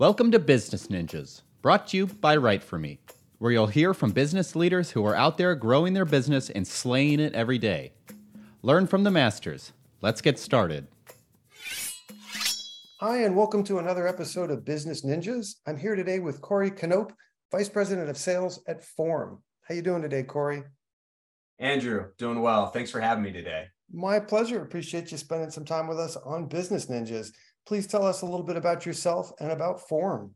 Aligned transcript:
Welcome 0.00 0.30
to 0.30 0.38
Business 0.38 0.86
Ninjas, 0.86 1.42
brought 1.60 1.88
to 1.88 1.96
you 1.96 2.06
by 2.06 2.36
Write 2.36 2.62
For 2.62 2.78
Me, 2.78 3.00
where 3.38 3.50
you'll 3.50 3.66
hear 3.66 3.92
from 3.92 4.12
business 4.12 4.54
leaders 4.54 4.92
who 4.92 5.04
are 5.04 5.16
out 5.16 5.38
there 5.38 5.56
growing 5.56 5.92
their 5.92 6.04
business 6.04 6.50
and 6.50 6.64
slaying 6.64 7.18
it 7.18 7.34
every 7.34 7.58
day. 7.58 7.94
Learn 8.62 8.86
from 8.86 9.02
the 9.02 9.10
masters. 9.10 9.72
Let's 10.00 10.20
get 10.20 10.38
started. 10.38 10.86
Hi, 13.00 13.24
and 13.24 13.34
welcome 13.34 13.64
to 13.64 13.80
another 13.80 14.06
episode 14.06 14.52
of 14.52 14.64
Business 14.64 15.04
Ninjas. 15.04 15.56
I'm 15.66 15.76
here 15.76 15.96
today 15.96 16.20
with 16.20 16.40
Cory 16.40 16.70
Knopp, 16.70 17.12
Vice 17.50 17.68
President 17.68 18.08
of 18.08 18.16
Sales 18.16 18.62
at 18.68 18.84
Form. 18.84 19.42
How 19.62 19.74
you 19.74 19.82
doing 19.82 20.02
today, 20.02 20.22
Cory? 20.22 20.62
Andrew, 21.58 22.10
doing 22.18 22.40
well. 22.40 22.68
Thanks 22.68 22.92
for 22.92 23.00
having 23.00 23.24
me 23.24 23.32
today. 23.32 23.64
My 23.92 24.20
pleasure. 24.20 24.62
Appreciate 24.62 25.10
you 25.10 25.18
spending 25.18 25.50
some 25.50 25.64
time 25.64 25.88
with 25.88 25.98
us 25.98 26.14
on 26.14 26.46
Business 26.46 26.86
Ninjas 26.86 27.32
please 27.68 27.86
tell 27.86 28.06
us 28.06 28.22
a 28.22 28.26
little 28.26 28.46
bit 28.46 28.56
about 28.56 28.86
yourself 28.86 29.30
and 29.40 29.52
about 29.52 29.86
Form. 29.86 30.34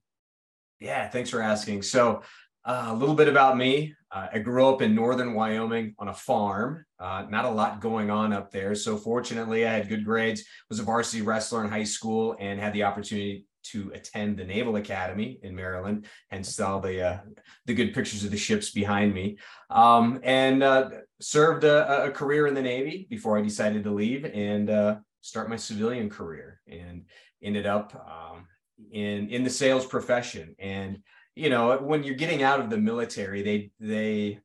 Yeah, 0.80 1.08
thanks 1.08 1.30
for 1.30 1.40
asking. 1.40 1.80
So, 1.80 2.20
uh, 2.66 2.88
a 2.88 2.94
little 2.94 3.14
bit 3.14 3.26
about 3.26 3.56
me. 3.56 3.94
Uh, 4.10 4.28
I 4.34 4.38
grew 4.38 4.68
up 4.68 4.82
in 4.82 4.94
northern 4.94 5.32
Wyoming 5.32 5.94
on 5.98 6.08
a 6.08 6.14
farm. 6.14 6.84
Uh, 7.00 7.24
not 7.30 7.46
a 7.46 7.50
lot 7.50 7.80
going 7.80 8.10
on 8.10 8.34
up 8.34 8.50
there. 8.50 8.74
So, 8.74 8.98
fortunately, 8.98 9.66
I 9.66 9.72
had 9.72 9.88
good 9.88 10.04
grades, 10.04 10.44
was 10.68 10.78
a 10.78 10.82
varsity 10.82 11.22
wrestler 11.22 11.64
in 11.64 11.70
high 11.70 11.84
school, 11.84 12.36
and 12.38 12.60
had 12.60 12.74
the 12.74 12.82
opportunity 12.82 13.46
to 13.64 13.90
attend 13.94 14.36
the 14.36 14.44
Naval 14.44 14.76
Academy 14.76 15.38
in 15.42 15.54
Maryland, 15.54 16.04
hence 16.28 16.60
all 16.60 16.80
the 16.80 17.00
uh, 17.00 17.18
the 17.64 17.74
good 17.74 17.94
pictures 17.94 18.24
of 18.24 18.30
the 18.30 18.36
ships 18.36 18.72
behind 18.72 19.14
me. 19.14 19.38
Um, 19.70 20.20
and 20.22 20.62
uh, 20.62 20.90
served 21.20 21.64
a, 21.64 22.04
a, 22.04 22.10
career 22.10 22.46
in 22.46 22.54
the 22.54 22.62
Navy 22.62 23.06
before 23.08 23.38
I 23.38 23.42
decided 23.42 23.84
to 23.84 23.90
leave 23.90 24.24
and 24.24 24.68
uh, 24.68 24.96
start 25.22 25.48
my 25.48 25.56
civilian 25.56 26.10
career 26.10 26.60
and 26.68 27.04
ended 27.42 27.66
up 27.66 27.94
um, 28.06 28.46
in 28.92 29.28
in 29.28 29.42
the 29.44 29.50
sales 29.50 29.86
profession 29.86 30.54
and 30.58 30.98
you 31.34 31.48
know 31.48 31.78
when 31.78 32.02
you're 32.02 32.14
getting 32.14 32.42
out 32.42 32.60
of 32.60 32.68
the 32.68 32.76
military 32.76 33.42
they 33.42 33.70
they 33.80 34.38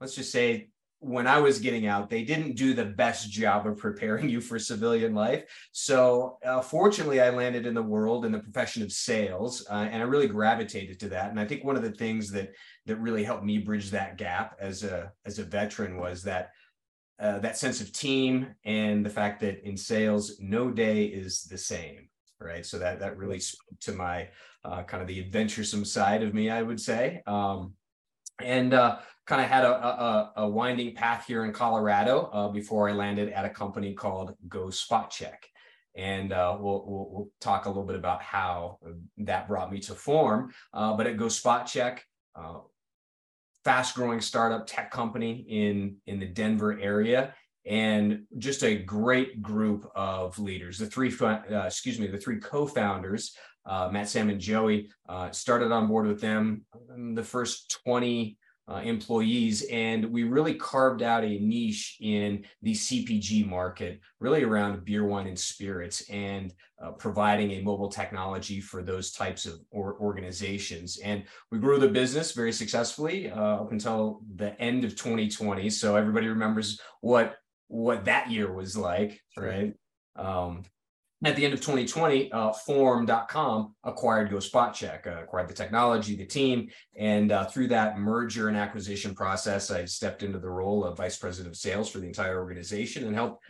let's 0.00 0.14
just 0.14 0.32
say 0.32 0.68
when 1.00 1.28
I 1.28 1.38
was 1.38 1.60
getting 1.60 1.86
out, 1.86 2.10
they 2.10 2.24
didn't 2.24 2.56
do 2.56 2.74
the 2.74 2.84
best 2.84 3.30
job 3.30 3.66
of 3.66 3.76
preparing 3.76 4.28
you 4.28 4.40
for 4.40 4.58
civilian 4.58 5.14
life. 5.14 5.44
So, 5.70 6.38
uh, 6.44 6.60
fortunately, 6.60 7.20
I 7.20 7.30
landed 7.30 7.66
in 7.66 7.74
the 7.74 7.82
world 7.82 8.24
in 8.24 8.32
the 8.32 8.40
profession 8.40 8.82
of 8.82 8.90
sales, 8.90 9.64
uh, 9.70 9.74
and 9.74 10.02
I 10.02 10.06
really 10.06 10.26
gravitated 10.26 10.98
to 11.00 11.08
that. 11.10 11.30
And 11.30 11.38
I 11.38 11.44
think 11.44 11.62
one 11.62 11.76
of 11.76 11.82
the 11.82 11.92
things 11.92 12.30
that 12.32 12.52
that 12.86 12.96
really 12.96 13.22
helped 13.22 13.44
me 13.44 13.58
bridge 13.58 13.90
that 13.90 14.18
gap 14.18 14.56
as 14.58 14.82
a 14.82 15.12
as 15.24 15.38
a 15.38 15.44
veteran 15.44 15.98
was 15.98 16.22
that 16.24 16.50
uh, 17.20 17.38
that 17.40 17.56
sense 17.56 17.80
of 17.80 17.92
team 17.92 18.54
and 18.64 19.04
the 19.04 19.10
fact 19.10 19.40
that 19.40 19.66
in 19.66 19.76
sales 19.76 20.38
no 20.40 20.70
day 20.70 21.04
is 21.04 21.44
the 21.44 21.58
same 21.58 22.08
right? 22.40 22.64
So 22.64 22.78
that 22.78 23.00
that 23.00 23.16
really 23.16 23.40
spoke 23.40 23.78
to 23.80 23.92
my 23.92 24.28
uh, 24.64 24.82
kind 24.84 25.00
of 25.00 25.08
the 25.08 25.20
adventuresome 25.20 25.84
side 25.84 26.22
of 26.22 26.34
me 26.34 26.50
i 26.50 26.62
would 26.62 26.80
say. 26.80 27.22
Um, 27.26 27.74
and 28.40 28.72
uh, 28.72 28.98
kind 29.26 29.42
of 29.42 29.48
had 29.48 29.64
a, 29.64 29.72
a, 29.72 30.32
a, 30.36 30.48
winding 30.48 30.94
path 30.94 31.26
here 31.26 31.44
in 31.44 31.52
colorado 31.52 32.30
uh, 32.32 32.48
before 32.48 32.88
i 32.88 32.92
landed 32.92 33.32
at 33.32 33.44
a 33.44 33.50
company 33.50 33.94
called 33.94 34.34
go 34.48 34.70
spot 34.70 35.10
check. 35.10 35.46
And 35.96 36.32
uh, 36.32 36.56
we'll, 36.60 36.84
we'll, 36.86 37.08
we'll, 37.10 37.28
talk 37.40 37.64
a 37.64 37.68
little 37.68 37.84
bit 37.84 37.96
about 37.96 38.22
how 38.22 38.78
that 39.16 39.48
brought 39.48 39.72
me 39.72 39.80
to 39.80 39.94
form 39.94 40.52
uh, 40.72 40.94
but 40.94 41.06
at 41.06 41.16
go 41.16 41.28
spot 41.28 41.66
check 41.66 42.06
fast 43.68 43.94
growing 43.94 44.18
startup 44.18 44.66
tech 44.66 44.90
company 44.90 45.44
in 45.46 45.94
in 46.06 46.18
the 46.18 46.24
Denver 46.24 46.80
area 46.80 47.34
and 47.66 48.22
just 48.38 48.64
a 48.64 48.78
great 48.78 49.42
group 49.42 49.86
of 49.94 50.38
leaders. 50.38 50.78
The 50.78 50.86
three, 50.86 51.12
uh, 51.20 51.40
excuse 51.66 52.00
me, 52.00 52.06
the 52.06 52.16
three 52.16 52.40
co-founders, 52.40 53.36
uh, 53.66 53.90
Matt, 53.92 54.08
Sam, 54.08 54.30
and 54.30 54.40
Joey, 54.40 54.88
uh, 55.06 55.30
started 55.32 55.70
on 55.70 55.86
board 55.86 56.06
with 56.06 56.18
them 56.18 56.64
the 57.12 57.22
first 57.22 57.78
20 57.84 58.37
uh, 58.70 58.80
employees. 58.84 59.62
And 59.70 60.04
we 60.06 60.24
really 60.24 60.54
carved 60.54 61.02
out 61.02 61.24
a 61.24 61.38
niche 61.38 61.96
in 62.00 62.44
the 62.62 62.74
CPG 62.74 63.46
market, 63.48 64.00
really 64.20 64.44
around 64.44 64.84
beer, 64.84 65.04
wine, 65.04 65.26
and 65.26 65.38
spirits, 65.38 66.08
and 66.10 66.52
uh, 66.82 66.92
providing 66.92 67.52
a 67.52 67.62
mobile 67.62 67.88
technology 67.88 68.60
for 68.60 68.82
those 68.82 69.12
types 69.12 69.46
of 69.46 69.54
or 69.70 69.96
organizations. 70.00 70.98
And 70.98 71.24
we 71.50 71.58
grew 71.58 71.78
the 71.78 71.88
business 71.88 72.32
very 72.32 72.52
successfully 72.52 73.30
uh, 73.30 73.62
up 73.62 73.72
until 73.72 74.20
the 74.36 74.60
end 74.60 74.84
of 74.84 74.96
2020. 74.96 75.70
So 75.70 75.96
everybody 75.96 76.28
remembers 76.28 76.80
what 77.00 77.36
what 77.68 78.06
that 78.06 78.30
year 78.30 78.50
was 78.52 78.76
like, 78.76 79.20
right? 79.36 79.74
Um, 80.16 80.62
at 81.24 81.34
the 81.34 81.44
end 81.44 81.52
of 81.52 81.60
2020, 81.60 82.30
uh, 82.30 82.52
Form.com 82.52 83.74
acquired 83.82 84.30
Go 84.30 84.38
Spot 84.38 84.72
Check, 84.72 85.06
uh, 85.06 85.22
acquired 85.22 85.48
the 85.48 85.54
technology, 85.54 86.14
the 86.14 86.24
team, 86.24 86.68
and 86.96 87.32
uh, 87.32 87.44
through 87.44 87.68
that 87.68 87.98
merger 87.98 88.48
and 88.48 88.56
acquisition 88.56 89.14
process, 89.14 89.70
I 89.70 89.84
stepped 89.84 90.22
into 90.22 90.38
the 90.38 90.50
role 90.50 90.84
of 90.84 90.96
vice 90.96 91.16
president 91.16 91.52
of 91.54 91.58
sales 91.58 91.90
for 91.90 91.98
the 91.98 92.06
entire 92.06 92.38
organization 92.38 93.04
and 93.04 93.16
helped 93.16 93.42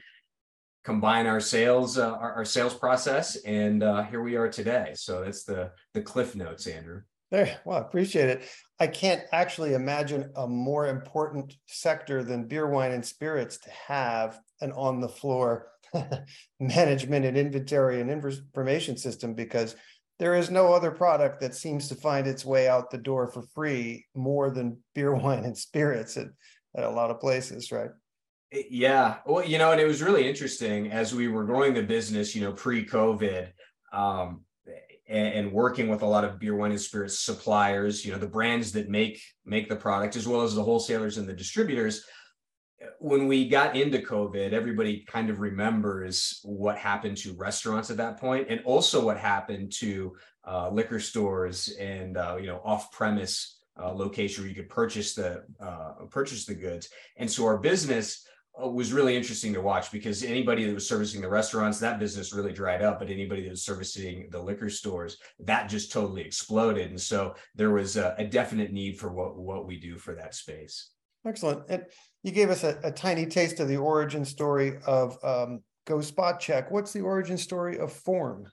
combine 0.83 1.27
our 1.27 1.41
sales, 1.41 1.99
uh, 1.99 2.13
our, 2.13 2.33
our, 2.37 2.45
sales 2.45 2.73
process, 2.73 3.37
and 3.45 3.83
uh, 3.83 4.03
here 4.05 4.23
we 4.23 4.37
are 4.37 4.49
today. 4.49 4.93
So 4.95 5.23
that's 5.23 5.45
the 5.45 5.73
the 5.93 6.01
cliff 6.01 6.35
notes, 6.35 6.67
Andrew. 6.67 7.03
There, 7.31 7.61
well, 7.67 7.77
I 7.77 7.81
appreciate 7.83 8.31
it. 8.31 8.49
I 8.81 8.87
can't 8.87 9.23
actually 9.33 9.75
imagine 9.75 10.31
a 10.37 10.47
more 10.49 10.87
important 10.87 11.55
sector 11.67 12.25
than 12.25 12.49
beer, 12.49 12.67
wine, 12.67 12.93
and 12.93 13.05
spirits 13.05 13.59
to 13.59 13.71
have 13.87 14.41
an 14.63 14.73
on 14.73 15.01
the 15.01 15.11
floor 15.11 15.67
management 16.61 17.25
and 17.25 17.37
inventory 17.37 18.01
and 18.01 18.11
information 18.11 18.97
system 18.97 19.35
because 19.35 19.77
there 20.19 20.35
is 20.35 20.51
no 20.51 20.73
other 20.73 20.91
product 20.91 21.41
that 21.41 21.55
seems 21.55 21.89
to 21.89 21.95
find 21.95 22.27
its 22.27 22.45
way 22.45 22.69
out 22.69 22.91
the 22.91 22.99
door 22.99 23.29
for 23.29 23.43
free 23.55 24.07
more 24.15 24.51
than 24.51 24.79
beer, 24.95 25.15
wine, 25.15 25.45
and 25.45 25.57
spirits 25.57 26.17
at, 26.17 26.27
at 26.77 26.85
a 26.85 26.91
lot 26.91 27.11
of 27.11 27.21
places, 27.21 27.71
right? 27.71 27.91
Yeah. 28.51 29.17
Well, 29.27 29.45
you 29.45 29.59
know, 29.59 29.73
and 29.73 29.81
it 29.81 29.87
was 29.87 30.03
really 30.03 30.27
interesting 30.27 30.91
as 30.91 31.15
we 31.15 31.29
were 31.29 31.45
growing 31.45 31.75
the 31.75 31.83
business, 31.83 32.35
you 32.35 32.43
know, 32.43 32.53
pre 32.53 32.85
COVID, 32.85 33.49
um, 33.93 34.43
and, 35.09 35.51
working 35.53 35.89
with 35.89 36.03
a 36.03 36.07
lot 36.07 36.25
of 36.25 36.39
beer, 36.39 36.55
wine, 36.55 36.71
and 36.71 36.81
spirits 36.81 37.21
suppliers, 37.21 38.05
you 38.05 38.13
know, 38.13 38.19
the 38.19 38.27
brands 38.27 38.73
that 38.73 38.89
make 38.89 39.21
make 39.45 39.69
the 39.69 39.77
product, 39.77 40.17
as 40.17 40.29
well 40.29 40.43
as 40.43 40.55
the 40.55 40.63
wholesalers 40.63 41.19
and 41.19 41.29
the 41.29 41.33
distributors 41.33 42.05
when 42.99 43.27
we 43.27 43.49
got 43.49 43.77
into 43.77 43.99
COVID, 43.99 44.53
everybody 44.53 45.05
kind 45.07 45.31
of 45.31 45.41
remembers 45.41 46.41
what 46.45 46.79
happened 46.79 47.17
to 47.19 47.35
restaurants 47.35 47.91
at 47.91 47.97
that 47.97 48.19
point, 48.19 48.47
and 48.49 48.61
also 48.65 49.05
what 49.05 49.19
happened 49.19 49.73
to 49.73 50.17
uh, 50.47 50.71
liquor 50.71 51.01
stores 51.01 51.69
and 51.79 52.17
uh, 52.17 52.37
you 52.41 52.47
know 52.47 52.61
off-premise 52.65 53.59
uh, 53.81 53.93
location 53.93 54.43
where 54.43 54.49
you 54.49 54.55
could 54.55 54.69
purchase 54.69 55.15
the 55.15 55.45
uh, 55.61 56.05
purchase 56.11 56.45
the 56.45 56.55
goods. 56.55 56.89
And 57.17 57.31
so 57.31 57.45
our 57.47 57.59
business 57.59 58.27
uh, 58.63 58.69
was 58.69 58.93
really 58.93 59.17
interesting 59.17 59.53
to 59.55 59.61
watch 59.61 59.91
because 59.91 60.23
anybody 60.23 60.65
that 60.65 60.75
was 60.75 60.89
servicing 60.89 61.21
the 61.21 61.29
restaurants, 61.29 61.81
that 61.81 61.99
business 61.99 62.33
really 62.33 62.53
dried 62.53 62.83
up. 62.83 63.01
But 63.01 63.11
anybody 63.11 63.43
that 63.43 63.51
was 63.51 63.65
servicing 63.65 64.29
the 64.31 64.41
liquor 64.41 64.71
stores, 64.71 65.19
that 65.41 65.69
just 65.69 65.91
totally 65.93 66.23
exploded. 66.23 66.91
And 66.91 67.01
so 67.01 67.35
there 67.57 67.71
was 67.71 67.97
a, 67.97 68.15
a 68.19 68.25
definite 68.25 68.73
need 68.73 68.99
for 68.99 69.13
what 69.13 69.37
what 69.37 69.67
we 69.67 69.81
do 69.81 69.99
for 69.99 70.15
that 70.15 70.35
space. 70.37 70.91
Excellent. 71.29 71.65
And 71.69 71.85
you 72.23 72.33
gave 72.33 72.49
us 72.49 72.65
a, 72.65 72.79
a 72.83 72.91
tiny 72.91 73.27
taste 73.27 73.61
of 73.61 73.69
the 73.69 73.77
origin 73.77 74.25
story 74.25 74.79
of 74.87 75.19
um, 75.23 75.63
Go 75.87 76.01
Spot 76.01 76.41
Check. 76.41 76.71
What's 76.71 76.93
the 76.93 77.03
origin 77.03 77.37
story 77.37 77.79
of 77.79 77.93
Form? 77.93 78.51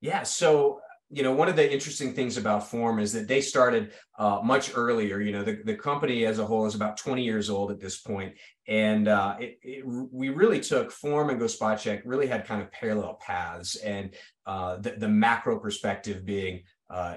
Yeah, 0.00 0.22
so 0.22 0.80
you 1.10 1.22
know 1.22 1.32
one 1.32 1.48
of 1.48 1.56
the 1.56 1.72
interesting 1.72 2.12
things 2.12 2.36
about 2.36 2.68
form 2.68 2.98
is 2.98 3.14
that 3.14 3.26
they 3.26 3.40
started 3.40 3.92
uh, 4.18 4.40
much 4.44 4.72
earlier 4.76 5.20
you 5.20 5.32
know 5.32 5.42
the, 5.42 5.62
the 5.64 5.74
company 5.74 6.26
as 6.26 6.38
a 6.38 6.44
whole 6.44 6.66
is 6.66 6.74
about 6.74 6.98
20 6.98 7.24
years 7.24 7.48
old 7.48 7.70
at 7.70 7.80
this 7.80 7.98
point 7.98 8.34
and 8.66 9.08
uh, 9.08 9.34
it, 9.40 9.58
it, 9.62 9.86
we 9.86 10.28
really 10.28 10.60
took 10.60 10.90
form 10.90 11.30
and 11.30 11.40
go 11.40 11.46
spot 11.46 11.78
check 11.78 12.02
really 12.04 12.26
had 12.26 12.46
kind 12.46 12.60
of 12.60 12.70
parallel 12.72 13.18
paths 13.22 13.76
and 13.76 14.14
uh, 14.44 14.76
the, 14.76 14.90
the, 14.98 15.08
macro 15.08 15.58
perspective 15.58 16.26
being 16.26 16.62
uh, 16.90 17.16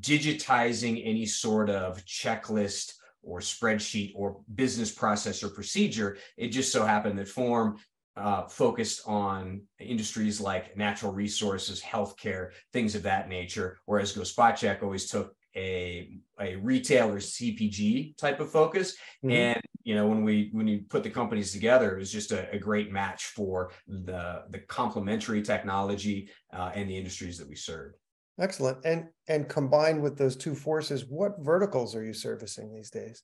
digitizing 0.00 1.02
any 1.04 1.26
sort 1.26 1.68
of 1.68 2.04
checklist 2.04 2.92
or 3.26 3.40
spreadsheet 3.40 4.12
or 4.14 4.40
business 4.54 4.92
process 4.92 5.42
or 5.42 5.48
procedure. 5.48 6.16
It 6.36 6.48
just 6.48 6.72
so 6.72 6.84
happened 6.84 7.18
that 7.18 7.28
Form 7.28 7.76
uh, 8.16 8.46
focused 8.48 9.02
on 9.06 9.62
industries 9.78 10.40
like 10.40 10.76
natural 10.76 11.12
resources, 11.12 11.82
healthcare, 11.82 12.50
things 12.72 12.94
of 12.94 13.02
that 13.02 13.28
nature, 13.28 13.78
whereas 13.84 14.12
Go 14.12 14.24
Spot 14.24 14.56
Check 14.56 14.82
always 14.82 15.10
took 15.10 15.34
a 15.54 16.18
a 16.38 16.56
retail 16.56 17.10
or 17.10 17.18
CPG 17.18 18.16
type 18.16 18.40
of 18.40 18.50
focus. 18.50 18.92
Mm-hmm. 19.24 19.30
And 19.30 19.60
you 19.84 19.94
know, 19.94 20.06
when 20.06 20.24
we 20.24 20.50
when 20.52 20.66
you 20.66 20.82
put 20.88 21.02
the 21.02 21.10
companies 21.10 21.52
together, 21.52 21.96
it 21.96 21.98
was 21.98 22.12
just 22.12 22.32
a, 22.32 22.50
a 22.52 22.58
great 22.58 22.90
match 22.90 23.26
for 23.26 23.70
the 23.86 24.44
the 24.50 24.60
complementary 24.60 25.42
technology 25.42 26.30
uh, 26.52 26.72
and 26.74 26.88
the 26.88 26.96
industries 26.96 27.38
that 27.38 27.48
we 27.48 27.54
serve. 27.54 27.92
Excellent. 28.38 28.78
And 28.84 29.08
and 29.28 29.48
combined 29.48 30.02
with 30.02 30.18
those 30.18 30.36
two 30.36 30.54
forces, 30.54 31.06
what 31.08 31.36
verticals 31.40 31.94
are 31.94 32.04
you 32.04 32.12
servicing 32.12 32.74
these 32.74 32.90
days? 32.90 33.22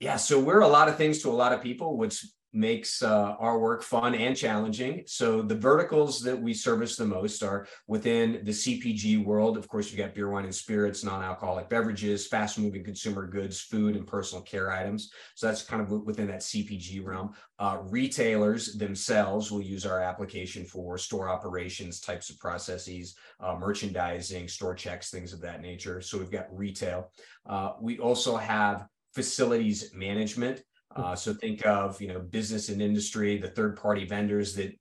Yeah, 0.00 0.16
so 0.16 0.40
we're 0.40 0.60
a 0.60 0.68
lot 0.68 0.88
of 0.88 0.96
things 0.96 1.22
to 1.22 1.30
a 1.30 1.32
lot 1.32 1.52
of 1.52 1.62
people, 1.62 1.96
which 1.96 2.24
makes 2.54 3.02
uh, 3.02 3.34
our 3.38 3.58
work 3.58 3.82
fun 3.82 4.14
and 4.14 4.36
challenging. 4.36 5.02
So 5.06 5.42
the 5.42 5.54
verticals 5.54 6.20
that 6.20 6.40
we 6.40 6.54
service 6.54 6.96
the 6.96 7.04
most 7.04 7.42
are 7.42 7.66
within 7.86 8.40
the 8.44 8.52
CPG 8.52 9.24
world. 9.24 9.58
Of 9.58 9.68
course, 9.68 9.90
you 9.90 9.98
got 9.98 10.14
beer, 10.14 10.30
wine, 10.30 10.44
and 10.44 10.54
spirits, 10.54 11.02
non-alcoholic 11.02 11.68
beverages, 11.68 12.26
fast-moving 12.26 12.84
consumer 12.84 13.26
goods, 13.26 13.60
food, 13.60 13.96
and 13.96 14.06
personal 14.06 14.42
care 14.42 14.70
items. 14.70 15.10
So 15.34 15.46
that's 15.46 15.62
kind 15.62 15.82
of 15.82 15.90
within 15.90 16.28
that 16.28 16.40
CPG 16.40 17.04
realm. 17.04 17.34
Uh, 17.58 17.78
retailers 17.82 18.74
themselves 18.74 19.50
will 19.50 19.62
use 19.62 19.84
our 19.84 20.00
application 20.00 20.64
for 20.64 20.96
store 20.98 21.28
operations 21.28 22.00
types 22.00 22.30
of 22.30 22.38
processes, 22.38 23.16
uh, 23.40 23.56
merchandising, 23.56 24.48
store 24.48 24.74
checks, 24.74 25.10
things 25.10 25.32
of 25.32 25.40
that 25.40 25.60
nature. 25.60 26.00
So 26.00 26.18
we've 26.18 26.30
got 26.30 26.46
retail. 26.56 27.10
Uh, 27.46 27.72
we 27.80 27.98
also 27.98 28.36
have 28.36 28.86
facilities 29.14 29.92
management. 29.94 30.62
Uh, 30.96 31.14
so 31.14 31.34
think 31.34 31.64
of 31.66 32.00
you 32.00 32.08
know 32.08 32.20
business 32.20 32.68
and 32.68 32.80
industry, 32.80 33.38
the 33.38 33.50
third 33.50 33.76
party 33.76 34.04
vendors 34.04 34.54
that 34.54 34.78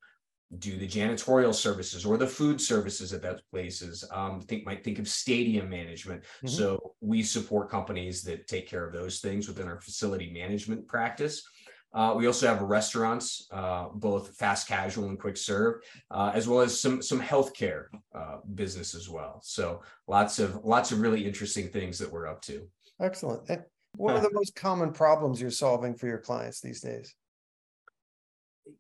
do 0.60 0.78
the 0.78 0.88
janitorial 0.88 1.54
services 1.54 2.06
or 2.06 2.18
the 2.18 2.28
food 2.28 2.62
services 2.62 3.14
at 3.14 3.22
those 3.22 3.42
places. 3.52 4.04
Um, 4.12 4.42
think 4.42 4.66
might 4.66 4.84
think 4.84 5.00
of 5.00 5.08
stadium 5.08 5.70
management. 5.70 6.24
Mm-hmm. 6.24 6.48
So 6.48 6.94
we 7.02 7.24
support 7.24 7.70
companies 7.70 8.22
that 8.24 8.48
take 8.48 8.68
care 8.68 8.86
of 8.86 8.94
those 8.94 9.20
things 9.20 9.48
within 9.48 9.68
our 9.68 9.80
facility 9.80 10.32
management 10.32 10.88
practice. 10.88 11.44
Uh, 11.94 12.14
we 12.16 12.26
also 12.26 12.48
have 12.48 12.62
restaurants, 12.62 13.48
uh, 13.52 13.88
both 13.94 14.36
fast 14.36 14.68
casual 14.68 15.10
and 15.10 15.20
quick 15.20 15.38
serve, 15.38 15.76
uh, 16.10 16.32
as 16.34 16.48
well 16.48 16.62
as 16.62 16.80
some 16.80 17.04
some 17.04 17.22
healthcare 17.22 17.86
uh, 18.16 18.38
business 18.56 18.96
as 18.96 19.10
well. 19.10 19.40
So 19.44 19.82
lots 20.08 20.40
of 20.40 20.64
lots 20.64 20.92
of 20.92 21.02
really 21.02 21.26
interesting 21.26 21.70
things 21.70 22.00
that 22.00 22.12
we're 22.12 22.28
up 22.28 22.42
to. 22.44 22.68
Excellent. 23.00 23.48
And 23.50 23.64
what 23.98 24.16
are 24.16 24.22
the 24.22 24.34
most 24.34 24.56
common 24.56 24.92
problems 24.92 25.42
you're 25.42 25.52
solving 25.52 25.96
for 25.96 26.08
your 26.08 26.18
clients 26.18 26.60
these 26.62 26.82
days? 26.82 27.14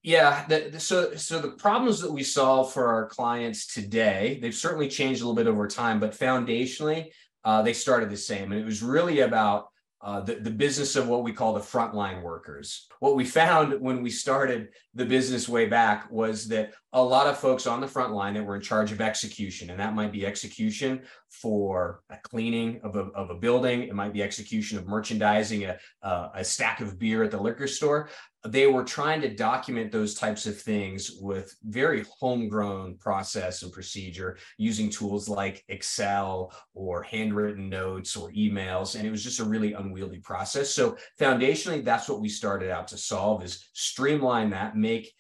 Yeah, 0.02 0.46
the, 0.48 0.70
the, 0.72 0.80
so 0.80 1.16
so 1.16 1.40
the 1.40 1.52
problems 1.52 2.00
that 2.02 2.12
we 2.12 2.24
solve 2.24 2.72
for 2.72 2.88
our 2.88 3.08
clients 3.08 3.68
today, 3.68 4.40
they've 4.42 4.54
certainly 4.54 4.88
changed 4.88 5.22
a 5.22 5.26
little 5.26 5.36
bit 5.36 5.48
over 5.48 5.68
time, 5.68 6.00
but 6.00 6.18
foundationally, 6.18 7.12
uh, 7.44 7.62
they 7.62 7.74
started 7.74 8.10
the 8.10 8.18
same, 8.18 8.52
and 8.52 8.62
it 8.62 8.66
was 8.66 8.82
really 8.82 9.20
about 9.20 9.68
uh, 10.02 10.22
the, 10.22 10.36
the 10.36 10.52
business 10.52 10.96
of 10.96 11.08
what 11.08 11.24
we 11.24 11.32
call 11.32 11.54
the 11.54 11.60
frontline 11.60 12.22
workers. 12.22 12.88
What 13.00 13.16
we 13.16 13.26
found 13.26 13.80
when 13.80 14.02
we 14.02 14.10
started 14.10 14.70
the 14.94 15.06
business 15.06 15.48
way 15.48 15.66
back 15.66 16.12
was 16.12 16.48
that 16.50 16.74
a 16.94 17.04
lot 17.04 17.28
of 17.28 17.38
folks 17.38 17.68
on 17.68 17.82
the 17.82 17.88
front 17.88 18.14
line 18.14 18.36
that 18.36 18.46
were 18.46 18.56
in 18.56 18.62
charge 18.62 18.92
of 18.92 19.02
execution, 19.02 19.70
and 19.70 19.80
that 19.80 19.96
might 19.96 20.12
be 20.12 20.26
execution 20.26 21.02
for 21.30 22.02
a 22.10 22.18
cleaning 22.24 22.80
of 22.84 22.96
a, 22.96 23.06
of 23.16 23.30
a 23.30 23.36
building, 23.36 23.84
it 23.84 23.96
might 23.96 24.14
be 24.14 24.22
execution 24.22 24.78
of 24.78 24.88
merchandising 24.88 25.66
a, 25.66 25.78
a, 26.04 26.30
a 26.36 26.44
stack 26.44 26.82
of 26.82 27.00
beer 27.00 27.24
at 27.24 27.32
the 27.32 27.40
liquor 27.40 27.68
store 27.68 28.10
they 28.46 28.68
were 28.68 28.84
trying 28.84 29.22
to 29.22 29.34
document 29.34 29.92
those 29.92 30.16
types 30.16 30.46
of 30.46 30.60
things 30.60 31.12
with 31.22 31.56
very 31.64 32.06
homegrown 32.20 32.98
process 32.98 33.64
and 33.64 33.72
procedure 33.72 34.38
using 34.58 34.90
tools 34.90 35.30
like 35.30 35.64
Excel 35.70 36.52
or 36.74 37.04
handwritten 37.04 37.70
notes 37.70 38.18
or 38.18 38.32
emails. 38.32 38.96
And 38.96 39.08
it 39.08 39.12
was 39.12 39.24
just 39.24 39.40
a 39.40 39.46
really 39.46 39.74
unwieldy 39.74 40.20
process. 40.20 40.70
So 40.70 40.98
foundationally, 41.20 41.86
that's 41.86 42.10
what 42.10 42.20
we 42.20 42.28
started 42.28 42.70
out 42.70 42.88
to 42.90 42.98
solve 42.98 43.44
is 43.44 43.70
streamline 43.74 44.50
that, 44.50 44.76
make 44.76 45.14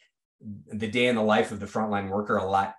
the 0.71 0.87
day 0.87 1.07
in 1.07 1.15
the 1.15 1.21
life 1.21 1.51
of 1.51 1.59
the 1.59 1.65
frontline 1.65 2.09
worker 2.09 2.37
a 2.37 2.49
lot 2.49 2.75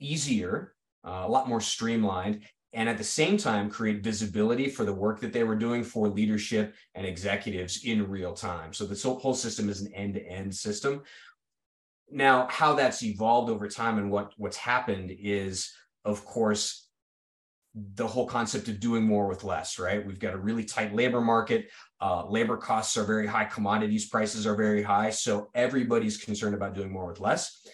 easier, 0.00 0.74
uh, 1.06 1.22
a 1.24 1.28
lot 1.28 1.48
more 1.48 1.60
streamlined, 1.60 2.42
and 2.72 2.88
at 2.88 2.96
the 2.96 3.04
same 3.04 3.36
time 3.36 3.68
create 3.68 4.02
visibility 4.02 4.68
for 4.68 4.84
the 4.84 4.92
work 4.92 5.20
that 5.20 5.32
they 5.32 5.44
were 5.44 5.56
doing 5.56 5.84
for 5.84 6.08
leadership 6.08 6.74
and 6.94 7.06
executives 7.06 7.84
in 7.84 8.08
real 8.08 8.32
time. 8.32 8.72
So 8.72 8.86
this 8.86 9.02
whole 9.02 9.34
system 9.34 9.68
is 9.68 9.82
an 9.82 9.92
end-to-end 9.92 10.54
system. 10.54 11.02
Now, 12.10 12.46
how 12.50 12.74
that's 12.74 13.02
evolved 13.02 13.50
over 13.50 13.68
time 13.68 13.98
and 13.98 14.10
what 14.10 14.32
what's 14.36 14.56
happened 14.56 15.14
is, 15.18 15.72
of 16.04 16.24
course, 16.24 16.81
the 17.74 18.06
whole 18.06 18.26
concept 18.26 18.68
of 18.68 18.80
doing 18.80 19.02
more 19.02 19.26
with 19.26 19.44
less, 19.44 19.78
right? 19.78 20.04
We've 20.04 20.18
got 20.18 20.34
a 20.34 20.38
really 20.38 20.64
tight 20.64 20.94
labor 20.94 21.20
market. 21.20 21.70
Uh, 22.00 22.26
labor 22.28 22.56
costs 22.56 22.96
are 22.96 23.04
very 23.04 23.26
high, 23.26 23.44
commodities 23.44 24.08
prices 24.08 24.46
are 24.46 24.56
very 24.56 24.82
high. 24.82 25.10
So 25.10 25.50
everybody's 25.54 26.18
concerned 26.18 26.54
about 26.54 26.74
doing 26.74 26.92
more 26.92 27.06
with 27.06 27.20
less. 27.20 27.66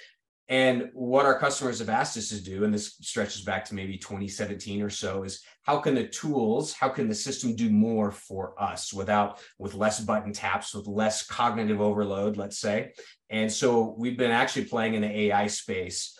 And 0.50 0.89
what 0.95 1.27
our 1.27 1.39
customers 1.39 1.79
have 1.81 1.91
asked 1.91 2.17
us 2.17 2.31
to 2.31 2.43
do, 2.43 2.65
and 2.65 2.73
this 2.73 2.97
stretches 3.03 3.43
back 3.43 3.67
to 3.67 3.75
maybe 3.75 3.99
2017 3.99 4.81
or 4.81 4.89
so, 4.89 5.23
is 5.23 5.43
how 5.62 5.79
can 5.79 5.95
the 5.95 6.09
tools, 6.09 6.73
how 6.73 6.89
can 6.89 7.06
the 7.06 7.15
system 7.15 7.55
do 7.55 7.69
more 7.69 8.11
for 8.11 8.55
us 8.61 8.91
without, 8.91 9.41
with 9.59 9.75
less 9.75 10.00
button 10.00 10.33
taps, 10.33 10.75
with 10.75 10.87
less 10.87 11.27
cognitive 11.27 11.83
overload, 11.83 12.39
let's 12.39 12.59
say. 12.59 12.93
And 13.29 13.53
so 13.53 13.95
we've 13.99 14.17
been 14.17 14.31
actually 14.31 14.65
playing 14.65 14.95
in 14.95 15.03
the 15.03 15.21
AI 15.21 15.49
space 15.49 16.19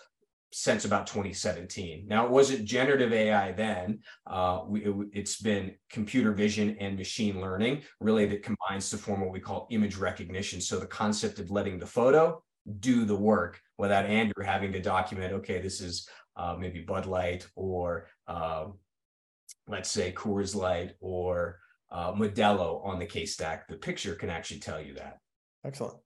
since 0.51 0.85
about 0.85 1.07
2017. 1.07 2.05
Now 2.07 2.25
it 2.25 2.31
wasn't 2.31 2.65
generative 2.65 3.13
AI 3.13 3.51
then. 3.51 3.99
Uh, 4.25 4.61
we, 4.67 4.85
it, 5.13 5.27
has 5.27 5.37
been 5.37 5.75
computer 5.89 6.31
vision 6.31 6.75
and 6.79 6.97
machine 6.97 7.39
learning, 7.39 7.83
really 7.99 8.25
that 8.27 8.43
combines 8.43 8.89
to 8.89 8.97
form 8.97 9.21
what 9.21 9.31
we 9.31 9.39
call 9.39 9.67
image 9.69 9.97
recognition. 9.97 10.59
So 10.59 10.79
the 10.79 10.87
concept 10.87 11.39
of 11.39 11.51
letting 11.51 11.77
the 11.77 11.85
photo 11.85 12.41
do 12.79 13.05
the 13.05 13.15
work 13.15 13.59
without 13.77 14.05
Andrew 14.05 14.43
having 14.43 14.71
to 14.73 14.81
document, 14.81 15.33
okay, 15.33 15.61
this 15.61 15.81
is 15.81 16.07
uh, 16.35 16.55
maybe 16.57 16.81
Bud 16.81 17.05
Light 17.05 17.47
or 17.55 18.07
um, 18.27 18.75
let's 19.67 19.91
say 19.91 20.11
Coors 20.11 20.55
Light 20.55 20.93
or 20.99 21.59
uh, 21.91 22.11
Modelo 22.13 22.83
on 22.85 22.99
the 22.99 23.05
case 23.05 23.33
stack. 23.33 23.67
The 23.67 23.75
picture 23.75 24.15
can 24.15 24.29
actually 24.29 24.59
tell 24.59 24.81
you 24.81 24.95
that. 24.95 25.19
Excellent. 25.63 25.97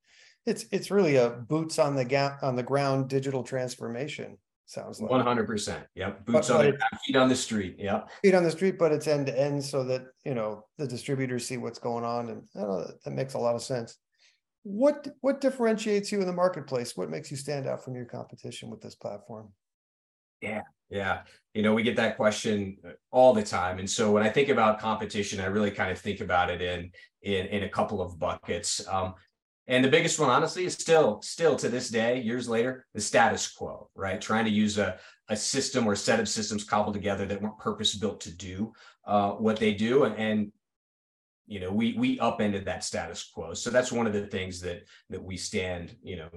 It's 0.46 0.66
it's 0.72 0.92
really 0.92 1.16
a 1.16 1.30
boots 1.30 1.80
on 1.80 1.96
the 1.96 2.06
gap 2.06 2.44
on 2.44 2.56
the 2.56 2.64
ground 2.64 3.10
digital 3.10 3.44
transformation. 3.44 4.38
Sounds 4.66 5.02
like 5.02 5.12
one 5.12 5.22
hundred 5.22 5.48
percent. 5.48 5.86
Yep, 5.96 6.26
boots 6.26 6.50
but, 6.50 6.66
on 6.66 6.72
the 6.72 6.98
feet 7.06 7.16
on 7.16 7.30
the 7.30 7.36
street. 7.36 7.76
Yep, 7.78 8.10
feet 8.24 8.34
on 8.34 8.44
the 8.44 8.52
street, 8.52 8.78
but 8.80 8.92
it's 8.92 9.08
end 9.08 9.28
to 9.28 9.40
end, 9.40 9.64
so 9.64 9.84
that 9.84 10.04
you 10.26 10.34
know 10.34 10.66
the 10.78 10.88
distributors 10.88 11.48
see 11.48 11.58
what's 11.58 11.80
going 11.80 12.04
on, 12.04 12.30
and 12.30 12.48
that 13.04 13.12
makes 13.12 13.34
a 13.36 13.40
lot 13.40 13.56
of 13.56 13.62
sense. 13.62 13.98
What 14.64 15.08
what 15.22 15.42
differentiates 15.42 16.12
you 16.12 16.22
in 16.22 16.28
the 16.28 16.34
marketplace? 16.34 16.96
What 16.96 17.10
makes 17.10 17.30
you 17.30 17.38
stand 17.38 17.68
out 17.68 17.84
from 17.84 17.96
your 17.96 18.06
competition 18.06 18.70
with 18.70 18.82
this 18.82 18.96
platform? 18.96 19.52
Yeah, 20.42 20.62
yeah. 20.90 21.22
You 21.54 21.64
know, 21.64 21.74
we 21.74 21.84
get 21.84 21.96
that 21.98 22.18
question 22.18 22.78
uh, 22.86 22.92
all 23.12 23.34
the 23.34 23.44
time. 23.44 23.80
And 23.80 23.90
so 23.90 24.12
when 24.12 24.24
I 24.24 24.30
think 24.30 24.50
about 24.50 24.80
competition, 24.80 25.40
I 25.40 25.46
really 25.46 25.72
kind 25.72 25.92
of 25.92 26.00
think 26.00 26.22
about 26.22 26.50
it 26.50 26.62
in 26.62 26.92
in, 27.22 27.46
in 27.48 27.64
a 27.64 27.70
couple 27.70 28.02
of 28.02 28.20
buckets. 28.20 28.86
Um, 28.88 29.16
and 29.68 29.84
the 29.84 29.90
biggest 29.90 30.20
one, 30.20 30.30
honestly, 30.30 30.66
is 30.66 30.74
still, 30.74 31.22
still 31.22 31.56
to 31.56 31.70
this 31.70 31.90
day, 31.90 32.22
years 32.22 32.50
later, 32.50 32.86
the 32.94 33.02
status 33.02 33.50
quo, 33.50 33.90
right? 33.96 34.20
Trying 34.20 34.46
to 34.46 34.52
use 34.52 34.78
a, 34.78 34.98
a 35.30 35.36
system 35.36 35.88
or 35.88 35.96
set 35.96 36.20
of 36.20 36.28
systems 36.28 36.64
cobbled 36.66 36.96
together 36.96 37.26
that 37.26 37.42
weren't 37.42 37.58
purpose 37.60 37.96
built 37.96 38.20
to 38.22 38.32
do 38.36 38.74
uh, 39.08 39.32
what 39.32 39.58
they 39.58 39.74
do. 39.74 40.04
And, 40.04 40.16
and 40.18 40.52
you 41.46 41.60
know 41.60 41.72
we 41.72 41.94
we 41.98 42.20
upended 42.20 42.66
that 42.66 42.84
status 42.84 43.30
quo 43.34 43.54
so 43.54 43.70
that's 43.70 43.92
one 43.92 44.08
of 44.08 44.14
the 44.14 44.28
things 44.28 44.62
that 44.62 44.84
that 45.10 45.22
we 45.22 45.36
stand 45.36 45.96
you 46.02 46.16
know 46.16 46.30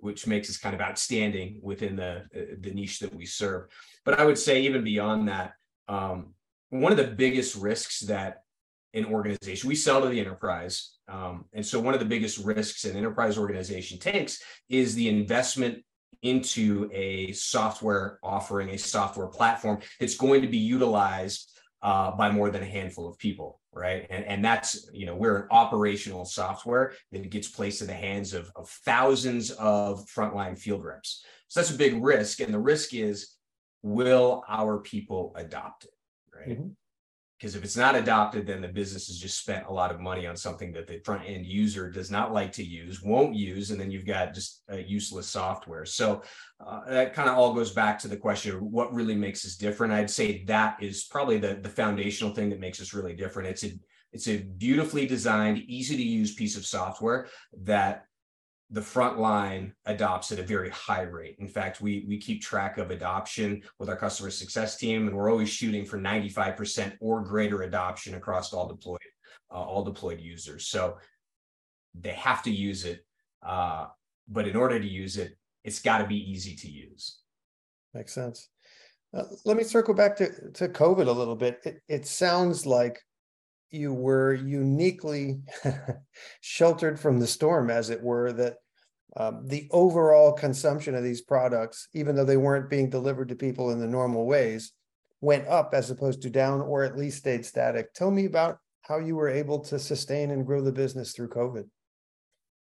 which 0.00 0.26
makes 0.26 0.48
us 0.48 0.56
kind 0.56 0.74
of 0.74 0.80
outstanding 0.80 1.58
within 1.62 1.94
the 1.94 2.24
the 2.60 2.70
niche 2.70 2.98
that 3.00 3.14
we 3.14 3.26
serve 3.26 3.66
but 4.04 4.18
i 4.18 4.24
would 4.24 4.38
say 4.38 4.62
even 4.62 4.82
beyond 4.82 5.28
that 5.28 5.52
um, 5.88 6.34
one 6.70 6.90
of 6.90 6.98
the 6.98 7.04
biggest 7.04 7.54
risks 7.54 8.00
that 8.00 8.42
an 8.96 9.04
organization 9.06 9.68
we 9.68 9.74
sell 9.74 10.00
to 10.00 10.08
the 10.08 10.18
enterprise 10.18 10.96
um, 11.08 11.44
and 11.52 11.64
so 11.64 11.78
one 11.78 11.94
of 11.94 12.00
the 12.00 12.06
biggest 12.06 12.38
risks 12.44 12.84
an 12.84 12.96
enterprise 12.96 13.38
organization 13.38 13.98
takes 13.98 14.42
is 14.68 14.94
the 14.94 15.08
investment 15.08 15.84
into 16.22 16.90
a 16.92 17.32
software 17.32 18.18
offering 18.22 18.70
a 18.70 18.78
software 18.78 19.28
platform 19.28 19.78
that's 20.00 20.16
going 20.16 20.42
to 20.42 20.48
be 20.48 20.58
utilized 20.58 21.52
uh, 21.82 22.10
by 22.10 22.30
more 22.30 22.50
than 22.50 22.62
a 22.62 22.66
handful 22.66 23.08
of 23.08 23.18
people, 23.18 23.60
right? 23.72 24.06
And, 24.10 24.24
and 24.24 24.44
that's, 24.44 24.88
you 24.92 25.06
know, 25.06 25.14
we're 25.14 25.42
an 25.42 25.48
operational 25.50 26.24
software 26.24 26.94
that 27.12 27.30
gets 27.30 27.48
placed 27.48 27.80
in 27.80 27.86
the 27.86 27.94
hands 27.94 28.32
of, 28.32 28.50
of 28.56 28.68
thousands 28.68 29.50
of 29.52 30.06
frontline 30.06 30.58
field 30.58 30.84
reps. 30.84 31.24
So 31.48 31.60
that's 31.60 31.70
a 31.70 31.78
big 31.78 32.02
risk. 32.02 32.40
And 32.40 32.52
the 32.52 32.58
risk 32.58 32.94
is, 32.94 33.36
will 33.82 34.42
our 34.48 34.78
people 34.78 35.32
adopt 35.36 35.84
it, 35.84 35.90
right? 36.34 36.48
Mm-hmm 36.48 36.68
because 37.38 37.54
if 37.54 37.62
it's 37.62 37.76
not 37.76 37.94
adopted 37.94 38.46
then 38.46 38.60
the 38.60 38.68
business 38.68 39.08
has 39.08 39.18
just 39.18 39.38
spent 39.38 39.66
a 39.66 39.72
lot 39.72 39.90
of 39.90 40.00
money 40.00 40.26
on 40.26 40.36
something 40.36 40.72
that 40.72 40.86
the 40.86 41.00
front 41.04 41.22
end 41.26 41.46
user 41.46 41.90
does 41.90 42.10
not 42.10 42.32
like 42.32 42.52
to 42.52 42.64
use 42.64 43.02
won't 43.02 43.34
use 43.34 43.70
and 43.70 43.80
then 43.80 43.90
you've 43.90 44.06
got 44.06 44.34
just 44.34 44.62
a 44.68 44.82
useless 44.82 45.28
software. 45.28 45.84
So 45.84 46.22
uh, 46.64 46.80
that 46.88 47.14
kind 47.14 47.28
of 47.28 47.36
all 47.36 47.54
goes 47.54 47.72
back 47.72 47.98
to 48.00 48.08
the 48.08 48.16
question 48.16 48.54
of 48.54 48.62
what 48.62 48.92
really 48.92 49.14
makes 49.14 49.44
us 49.44 49.56
different. 49.56 49.92
I'd 49.92 50.10
say 50.10 50.44
that 50.44 50.76
is 50.82 51.04
probably 51.04 51.38
the, 51.38 51.58
the 51.62 51.68
foundational 51.68 52.34
thing 52.34 52.50
that 52.50 52.60
makes 52.60 52.80
us 52.80 52.94
really 52.94 53.14
different. 53.14 53.48
It's 53.48 53.64
a 53.64 53.72
it's 54.12 54.28
a 54.28 54.38
beautifully 54.38 55.06
designed 55.06 55.58
easy 55.58 55.96
to 55.96 56.02
use 56.02 56.34
piece 56.34 56.56
of 56.56 56.64
software 56.64 57.28
that 57.64 58.06
the 58.70 58.82
front 58.82 59.18
line 59.18 59.72
adopts 59.84 60.32
at 60.32 60.40
a 60.40 60.42
very 60.42 60.70
high 60.70 61.02
rate. 61.02 61.36
In 61.38 61.46
fact, 61.46 61.80
we 61.80 62.04
we 62.08 62.18
keep 62.18 62.42
track 62.42 62.78
of 62.78 62.90
adoption 62.90 63.62
with 63.78 63.88
our 63.88 63.96
customer 63.96 64.30
success 64.30 64.76
team, 64.76 65.06
and 65.06 65.16
we're 65.16 65.30
always 65.30 65.48
shooting 65.48 65.84
for 65.84 65.98
95% 65.98 66.96
or 67.00 67.22
greater 67.22 67.62
adoption 67.62 68.14
across 68.14 68.52
all 68.52 68.66
deployed 68.66 68.98
uh, 69.50 69.54
all 69.54 69.84
deployed 69.84 70.20
users. 70.20 70.66
So 70.66 70.96
they 71.94 72.10
have 72.10 72.42
to 72.42 72.50
use 72.50 72.84
it. 72.84 73.04
Uh, 73.42 73.86
but 74.28 74.48
in 74.48 74.56
order 74.56 74.78
to 74.78 74.88
use 74.88 75.16
it, 75.16 75.36
it's 75.64 75.80
got 75.80 75.98
to 75.98 76.06
be 76.06 76.30
easy 76.30 76.56
to 76.56 76.68
use. 76.68 77.20
Makes 77.94 78.14
sense. 78.14 78.48
Uh, 79.16 79.22
let 79.44 79.56
me 79.56 79.62
circle 79.62 79.94
back 79.94 80.16
to, 80.16 80.28
to 80.54 80.68
COVID 80.68 81.06
a 81.06 81.12
little 81.12 81.36
bit. 81.36 81.60
It, 81.64 81.82
it 81.88 82.06
sounds 82.06 82.66
like 82.66 83.00
you 83.76 83.92
were 83.92 84.34
uniquely 84.34 85.40
sheltered 86.40 86.98
from 86.98 87.20
the 87.20 87.26
storm, 87.26 87.70
as 87.70 87.90
it 87.90 88.02
were, 88.02 88.32
that 88.32 88.56
um, 89.16 89.46
the 89.46 89.68
overall 89.70 90.32
consumption 90.32 90.94
of 90.94 91.02
these 91.02 91.22
products, 91.22 91.88
even 91.94 92.16
though 92.16 92.24
they 92.24 92.36
weren't 92.36 92.68
being 92.68 92.90
delivered 92.90 93.28
to 93.30 93.36
people 93.36 93.70
in 93.70 93.80
the 93.80 93.86
normal 93.86 94.26
ways, 94.26 94.72
went 95.20 95.46
up 95.48 95.72
as 95.72 95.90
opposed 95.90 96.22
to 96.22 96.30
down 96.30 96.60
or 96.60 96.82
at 96.82 96.98
least 96.98 97.18
stayed 97.18 97.46
static. 97.46 97.94
Tell 97.94 98.10
me 98.10 98.26
about 98.26 98.58
how 98.82 98.98
you 98.98 99.16
were 99.16 99.28
able 99.28 99.60
to 99.60 99.78
sustain 99.78 100.30
and 100.30 100.46
grow 100.46 100.60
the 100.60 100.72
business 100.72 101.12
through 101.12 101.28
COVID. 101.28 101.64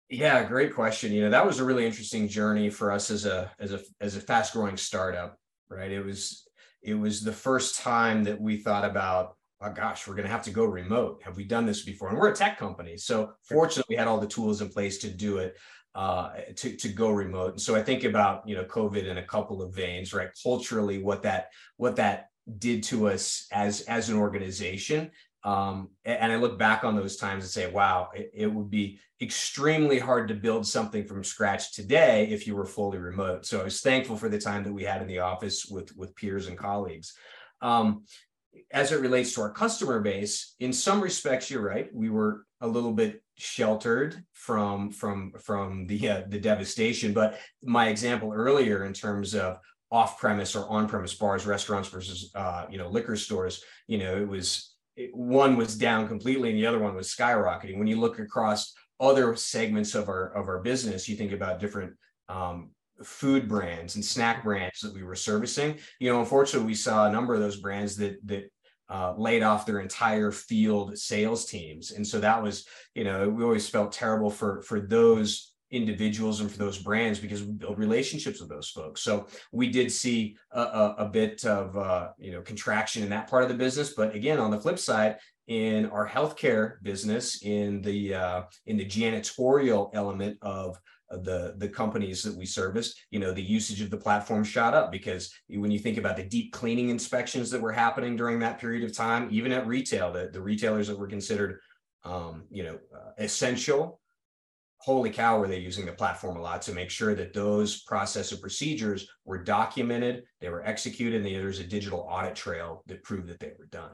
Yeah, 0.09 0.43
great 0.45 0.75
question. 0.75 1.13
You 1.13 1.23
know, 1.23 1.31
that 1.31 1.47
was 1.47 1.61
a 1.61 1.65
really 1.65 1.87
interesting 1.87 2.27
journey 2.27 2.69
for 2.69 2.91
us 2.91 3.11
as 3.13 3.27
a 3.27 3.53
as 3.61 3.73
a 3.73 3.81
as 4.01 4.17
a 4.17 4.21
fast 4.21 4.53
growing 4.53 4.77
startup, 4.77 5.39
right? 5.69 5.91
It 5.91 6.05
was 6.05 6.49
it 6.83 6.95
was 6.95 7.23
the 7.23 7.33
first 7.33 7.79
time 7.79 8.25
that 8.25 8.41
we 8.41 8.57
thought 8.57 8.85
about 8.85 9.37
oh 9.63 9.71
gosh, 9.71 10.07
we're 10.07 10.15
going 10.15 10.27
to 10.27 10.33
have 10.33 10.45
to 10.45 10.51
go 10.51 10.65
remote. 10.65 11.23
Have 11.25 11.37
we 11.37 11.45
done 11.45 11.67
this 11.67 11.83
before? 11.83 12.09
And 12.09 12.19
we're 12.19 12.31
a 12.31 12.35
tech 12.35 12.59
company. 12.59 12.97
So 12.97 13.33
fortunately, 13.45 13.95
we 13.95 13.99
had 13.99 14.09
all 14.09 14.21
the 14.21 14.27
tools 14.27 14.63
in 14.63 14.69
place 14.69 14.99
to 14.99 15.11
do 15.11 15.39
it, 15.39 15.59
uh, 15.95 16.31
to, 16.57 16.77
to 16.77 16.89
go 16.89 17.11
remote. 17.11 17.53
And 17.53 17.61
so 17.61 17.75
I 17.75 17.83
think 17.83 18.05
about, 18.05 18.49
you 18.49 18.55
know, 18.55 18.65
COVID 18.65 19.05
in 19.05 19.19
a 19.19 19.25
couple 19.25 19.61
of 19.61 19.75
veins, 19.75 20.15
right? 20.15 20.31
Culturally, 20.43 20.99
what 21.03 21.23
that, 21.25 21.51
what 21.77 21.97
that 21.97 22.29
did 22.59 22.83
to 22.85 23.09
us 23.09 23.47
as, 23.53 23.83
as 23.83 24.09
an 24.09 24.17
organization. 24.17 25.11
Um, 25.43 25.91
and 26.05 26.33
I 26.33 26.37
look 26.37 26.59
back 26.59 26.85
on 26.85 26.97
those 26.97 27.17
times 27.17 27.45
and 27.45 27.51
say, 27.51 27.71
wow, 27.71 28.11
it, 28.15 28.31
it 28.35 28.47
would 28.47 28.71
be 28.71 28.99
extremely 29.23 29.99
hard 29.99 30.29
to 30.29 30.35
build 30.35 30.67
something 30.67 31.05
from 31.07 31.25
scratch 31.25 31.73
today 31.73 32.29
if 32.31 32.47
you 32.47 32.55
were 32.55 32.67
fully 32.67 32.99
remote. 32.99 33.47
So 33.47 33.61
I 33.61 33.65
was 33.65 33.81
thankful 33.81 34.17
for 34.17 34.29
the 34.29 34.39
time 34.39 34.65
that 34.65 34.73
we 34.73 34.85
had 34.85 35.01
in 35.01 35.09
the 35.09 35.21
office 35.21 35.67
with, 35.67 35.97
with 35.97 36.15
peers 36.15 36.47
and 36.47 36.59
colleagues. 36.59 37.15
Um, 37.63 38.05
as 38.73 38.93
it 38.93 39.01
relates 39.01 39.35
to 39.35 39.43
our 39.43 39.51
customer 39.51 40.01
base, 40.01 40.55
in 40.61 40.73
some 40.73 41.01
respects, 41.01 41.51
you're 41.51 41.63
right. 41.63 41.89
We 41.93 42.11
were 42.11 42.47
a 42.61 42.67
little 42.67 42.93
bit 42.93 43.23
sheltered 43.37 44.23
from 44.33 44.91
from 44.91 45.33
from 45.43 45.87
the 45.87 46.09
uh, 46.09 46.23
the 46.29 46.39
devastation. 46.39 47.13
But 47.13 47.39
my 47.63 47.89
example 47.89 48.33
earlier, 48.33 48.85
in 48.85 48.93
terms 48.93 49.35
of 49.35 49.59
off-premise 49.91 50.55
or 50.55 50.69
on-premise 50.69 51.15
bars, 51.15 51.47
restaurants 51.47 51.89
versus 51.89 52.31
uh, 52.35 52.67
you 52.71 52.79
know 52.79 52.89
liquor 52.89 53.17
stores, 53.17 53.63
you 53.87 53.99
know, 53.99 54.17
it 54.17 54.29
was 54.29 54.75
it, 54.97 55.15
one 55.15 55.57
was 55.57 55.77
down 55.77 56.07
completely, 56.07 56.51
and 56.51 56.59
the 56.59 56.67
other 56.67 56.79
one 56.79 56.95
was 56.95 57.15
skyrocketing. 57.15 57.79
When 57.79 57.87
you 57.89 57.99
look 57.99 58.19
across 58.19 58.75
other 59.01 59.35
segments 59.37 59.95
of 59.95 60.09
our 60.09 60.33
of 60.35 60.49
our 60.49 60.61
business, 60.61 61.09
you 61.09 61.17
think 61.17 61.33
about 61.33 61.61
different 61.61 61.95
um, 62.29 62.71
food 63.05 63.49
brands 63.49 63.95
and 63.95 64.05
snack 64.05 64.45
brands 64.45 64.81
that 64.81 64.95
we 64.95 65.03
were 65.03 65.15
servicing. 65.15 65.79
You 65.99 66.13
know, 66.13 66.21
unfortunately, 66.21 66.67
we 66.67 66.75
saw 66.75 67.07
a 67.07 67.13
number 67.13 67.35
of 67.35 67.41
those 67.41 67.61
brands 67.61 67.97
that 67.97 68.17
that 68.27 68.51
uh, 68.89 69.15
laid 69.17 69.43
off 69.43 69.67
their 69.67 69.81
entire 69.81 70.33
field 70.33 70.99
sales 70.99 71.47
teams, 71.47 71.93
and 71.93 72.07
so 72.07 72.19
that 72.21 72.43
was, 72.43 72.67
you 72.95 73.05
know, 73.05 73.29
we 73.29 73.45
always 73.45 73.69
felt 73.69 73.93
terrible 73.93 74.31
for 74.31 74.63
for 74.63 74.81
those 74.81 75.51
individuals 75.71 76.41
and 76.41 76.51
for 76.51 76.59
those 76.59 76.79
brands 76.79 77.21
because 77.21 77.45
we 77.45 77.53
build 77.53 77.79
relationships 77.79 78.41
with 78.41 78.49
those 78.49 78.69
folks. 78.69 79.03
So 79.03 79.29
we 79.53 79.71
did 79.71 79.93
see 79.93 80.37
a, 80.51 80.61
a, 80.61 80.95
a 80.99 81.09
bit 81.09 81.45
of 81.45 81.77
uh, 81.77 82.09
you 82.19 82.33
know 82.33 82.43
contraction 82.43 83.03
in 83.03 83.11
that 83.11 83.29
part 83.29 83.43
of 83.43 83.49
the 83.49 83.55
business, 83.55 83.95
but 83.95 84.15
again, 84.15 84.39
on 84.39 84.51
the 84.51 84.61
flip 84.61 84.79
side, 84.79 85.17
in 85.51 85.87
our 85.87 86.09
healthcare 86.09 86.81
business, 86.83 87.43
in 87.43 87.83
the 87.83 88.15
uh, 88.15 88.43
in 88.67 88.77
the 88.77 88.87
janitorial 88.87 89.91
element 89.93 90.39
of 90.43 90.79
the 91.11 91.55
the 91.59 91.69
companies 91.69 92.23
that 92.23 92.37
we 92.37 92.47
service 92.47 92.95
you 93.11 93.19
know 93.19 93.33
the 93.33 93.43
usage 93.43 93.81
of 93.81 93.91
the 93.91 93.97
platform 93.97 94.45
shot 94.45 94.75
up 94.75 94.93
because 94.93 95.35
when 95.49 95.73
you 95.73 95.79
think 95.81 95.99
about 95.99 96.17
the 96.17 96.23
deep 96.23 96.53
cleaning 96.53 96.89
inspections 96.89 97.51
that 97.51 97.61
were 97.61 97.73
happening 97.73 98.15
during 98.15 98.39
that 98.39 98.61
period 98.61 98.85
of 98.85 98.97
time 98.97 99.27
even 99.33 99.51
at 99.51 99.67
retail 99.67 100.13
the, 100.13 100.31
the 100.33 100.41
retailers 100.41 100.87
that 100.87 100.97
were 100.97 101.09
considered 101.09 101.59
um, 102.05 102.45
you 102.49 102.63
know 102.63 102.79
uh, 102.95 103.11
essential 103.19 104.01
holy 104.79 105.11
cow 105.11 105.37
were 105.37 105.49
they 105.49 105.59
using 105.59 105.85
the 105.85 105.93
platform 105.93 106.37
a 106.37 106.41
lot 106.41 106.63
to 106.63 106.73
make 106.73 106.91
sure 106.91 107.17
that 107.17 107.35
those 107.35 107.83
process 107.83 108.31
and 108.31 108.41
procedures 108.41 109.09
were 109.25 109.43
documented 109.43 110.23
they 110.41 110.49
were 110.49 110.65
executed 110.65 111.27
and 111.27 111.27
there's 111.27 111.59
a 111.59 111.65
digital 111.65 112.07
audit 112.09 112.37
trail 112.37 112.85
that 112.87 113.03
proved 113.03 113.27
that 113.27 113.41
they 113.41 113.53
were 113.59 113.67
done 113.67 113.91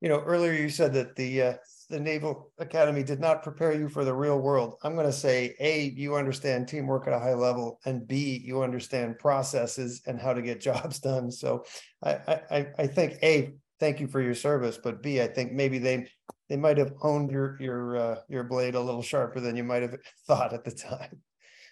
you 0.00 0.08
know 0.08 0.20
earlier 0.20 0.52
you 0.52 0.68
said 0.68 0.92
that 0.94 1.16
the 1.16 1.42
uh, 1.42 1.54
the 1.90 1.98
Naval 1.98 2.52
Academy 2.58 3.02
did 3.02 3.18
not 3.18 3.42
prepare 3.42 3.72
you 3.72 3.88
for 3.88 4.04
the 4.04 4.14
real 4.14 4.38
world. 4.38 4.74
I'm 4.82 4.94
going 4.94 5.06
to 5.06 5.12
say, 5.12 5.54
A, 5.58 5.84
you 5.96 6.16
understand 6.16 6.68
teamwork 6.68 7.06
at 7.06 7.14
a 7.14 7.18
high 7.18 7.34
level, 7.34 7.80
and 7.86 8.06
B, 8.06 8.42
you 8.44 8.62
understand 8.62 9.18
processes 9.18 10.02
and 10.06 10.20
how 10.20 10.34
to 10.34 10.42
get 10.42 10.60
jobs 10.70 10.98
done. 10.98 11.30
So 11.30 11.64
I, 12.02 12.40
I, 12.50 12.66
I 12.78 12.86
think, 12.86 13.14
A, 13.22 13.54
thank 13.80 14.00
you 14.00 14.06
for 14.06 14.20
your 14.20 14.34
service, 14.34 14.78
but 14.82 15.02
B, 15.02 15.22
I 15.22 15.28
think 15.28 15.52
maybe 15.52 15.78
they 15.78 16.08
they 16.48 16.56
might 16.56 16.78
have 16.78 16.92
honed 17.00 17.30
your 17.30 17.56
your 17.60 17.96
uh, 17.96 18.16
your 18.28 18.44
blade 18.44 18.74
a 18.74 18.80
little 18.80 19.02
sharper 19.02 19.40
than 19.40 19.56
you 19.56 19.64
might 19.64 19.82
have 19.82 19.96
thought 20.26 20.52
at 20.52 20.64
the 20.64 20.70
time. 20.72 21.22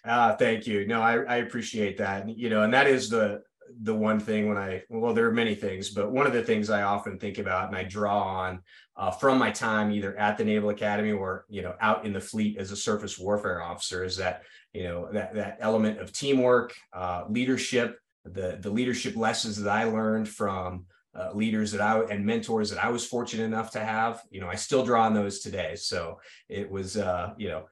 Ah, 0.05 0.35
thank 0.37 0.65
you. 0.65 0.87
No, 0.87 1.01
I, 1.01 1.17
I 1.23 1.35
appreciate 1.37 1.97
that. 1.97 2.29
You 2.29 2.49
know, 2.49 2.63
and 2.63 2.73
that 2.73 2.87
is 2.87 3.09
the 3.09 3.41
the 3.81 3.93
one 3.93 4.19
thing 4.19 4.47
when 4.47 4.57
I, 4.57 4.83
well, 4.89 5.13
there 5.13 5.27
are 5.27 5.31
many 5.31 5.55
things, 5.55 5.89
but 5.89 6.11
one 6.11 6.27
of 6.27 6.33
the 6.33 6.43
things 6.43 6.69
I 6.69 6.83
often 6.83 7.17
think 7.17 7.37
about 7.37 7.67
and 7.67 7.77
I 7.77 7.83
draw 7.83 8.21
on 8.21 8.61
uh, 8.95 9.11
from 9.11 9.37
my 9.37 9.51
time 9.51 9.91
either 9.91 10.17
at 10.17 10.37
the 10.37 10.45
Naval 10.45 10.69
Academy 10.69 11.11
or, 11.11 11.45
you 11.49 11.61
know, 11.61 11.75
out 11.81 12.05
in 12.05 12.13
the 12.13 12.21
fleet 12.21 12.57
as 12.57 12.71
a 12.71 12.75
surface 12.75 13.17
warfare 13.17 13.61
officer 13.61 14.03
is 14.03 14.17
that, 14.17 14.43
you 14.73 14.83
know, 14.83 15.11
that, 15.11 15.33
that 15.35 15.57
element 15.59 15.99
of 15.99 16.11
teamwork, 16.11 16.73
uh, 16.93 17.23
leadership, 17.29 17.99
the, 18.25 18.57
the 18.61 18.69
leadership 18.69 19.15
lessons 19.15 19.61
that 19.61 19.71
I 19.71 19.85
learned 19.85 20.27
from 20.27 20.85
uh, 21.17 21.31
leaders 21.33 21.71
that 21.71 21.81
I 21.81 21.99
and 22.01 22.25
mentors 22.25 22.69
that 22.69 22.83
I 22.83 22.89
was 22.89 23.05
fortunate 23.05 23.43
enough 23.43 23.71
to 23.71 23.79
have, 23.79 24.21
you 24.29 24.39
know, 24.41 24.47
I 24.47 24.55
still 24.55 24.85
draw 24.85 25.03
on 25.03 25.13
those 25.13 25.39
today. 25.39 25.75
So 25.75 26.19
it 26.47 26.69
was, 26.69 26.97
uh, 26.97 27.33
you 27.37 27.49
know, 27.49 27.65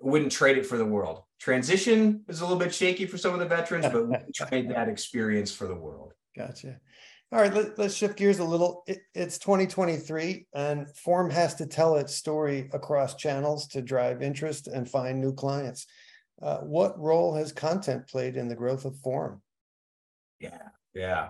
wouldn't 0.00 0.32
trade 0.32 0.58
it 0.58 0.66
for 0.66 0.78
the 0.78 0.84
world. 0.84 1.22
Transition 1.44 2.24
is 2.26 2.40
a 2.40 2.42
little 2.42 2.58
bit 2.58 2.74
shaky 2.74 3.04
for 3.04 3.18
some 3.18 3.34
of 3.34 3.38
the 3.38 3.44
veterans, 3.44 3.84
but 3.92 4.08
we 4.08 4.16
trade 4.34 4.70
that 4.70 4.88
experience 4.88 5.52
for 5.52 5.68
the 5.68 5.74
world. 5.74 6.14
Gotcha. 6.34 6.80
All 7.30 7.38
right, 7.38 7.52
let, 7.52 7.78
us 7.78 7.94
shift 7.94 8.16
gears 8.16 8.38
a 8.38 8.44
little. 8.44 8.82
It, 8.86 9.00
it's 9.14 9.36
2023, 9.36 10.46
and 10.54 10.88
Form 10.96 11.28
has 11.28 11.54
to 11.56 11.66
tell 11.66 11.96
its 11.96 12.14
story 12.14 12.70
across 12.72 13.16
channels 13.16 13.66
to 13.68 13.82
drive 13.82 14.22
interest 14.22 14.68
and 14.68 14.88
find 14.88 15.20
new 15.20 15.34
clients. 15.34 15.84
Uh, 16.40 16.60
what 16.60 16.98
role 16.98 17.34
has 17.34 17.52
content 17.52 18.08
played 18.08 18.38
in 18.38 18.48
the 18.48 18.56
growth 18.56 18.86
of 18.86 18.96
Form? 19.00 19.42
Yeah, 20.40 20.68
yeah. 20.94 21.28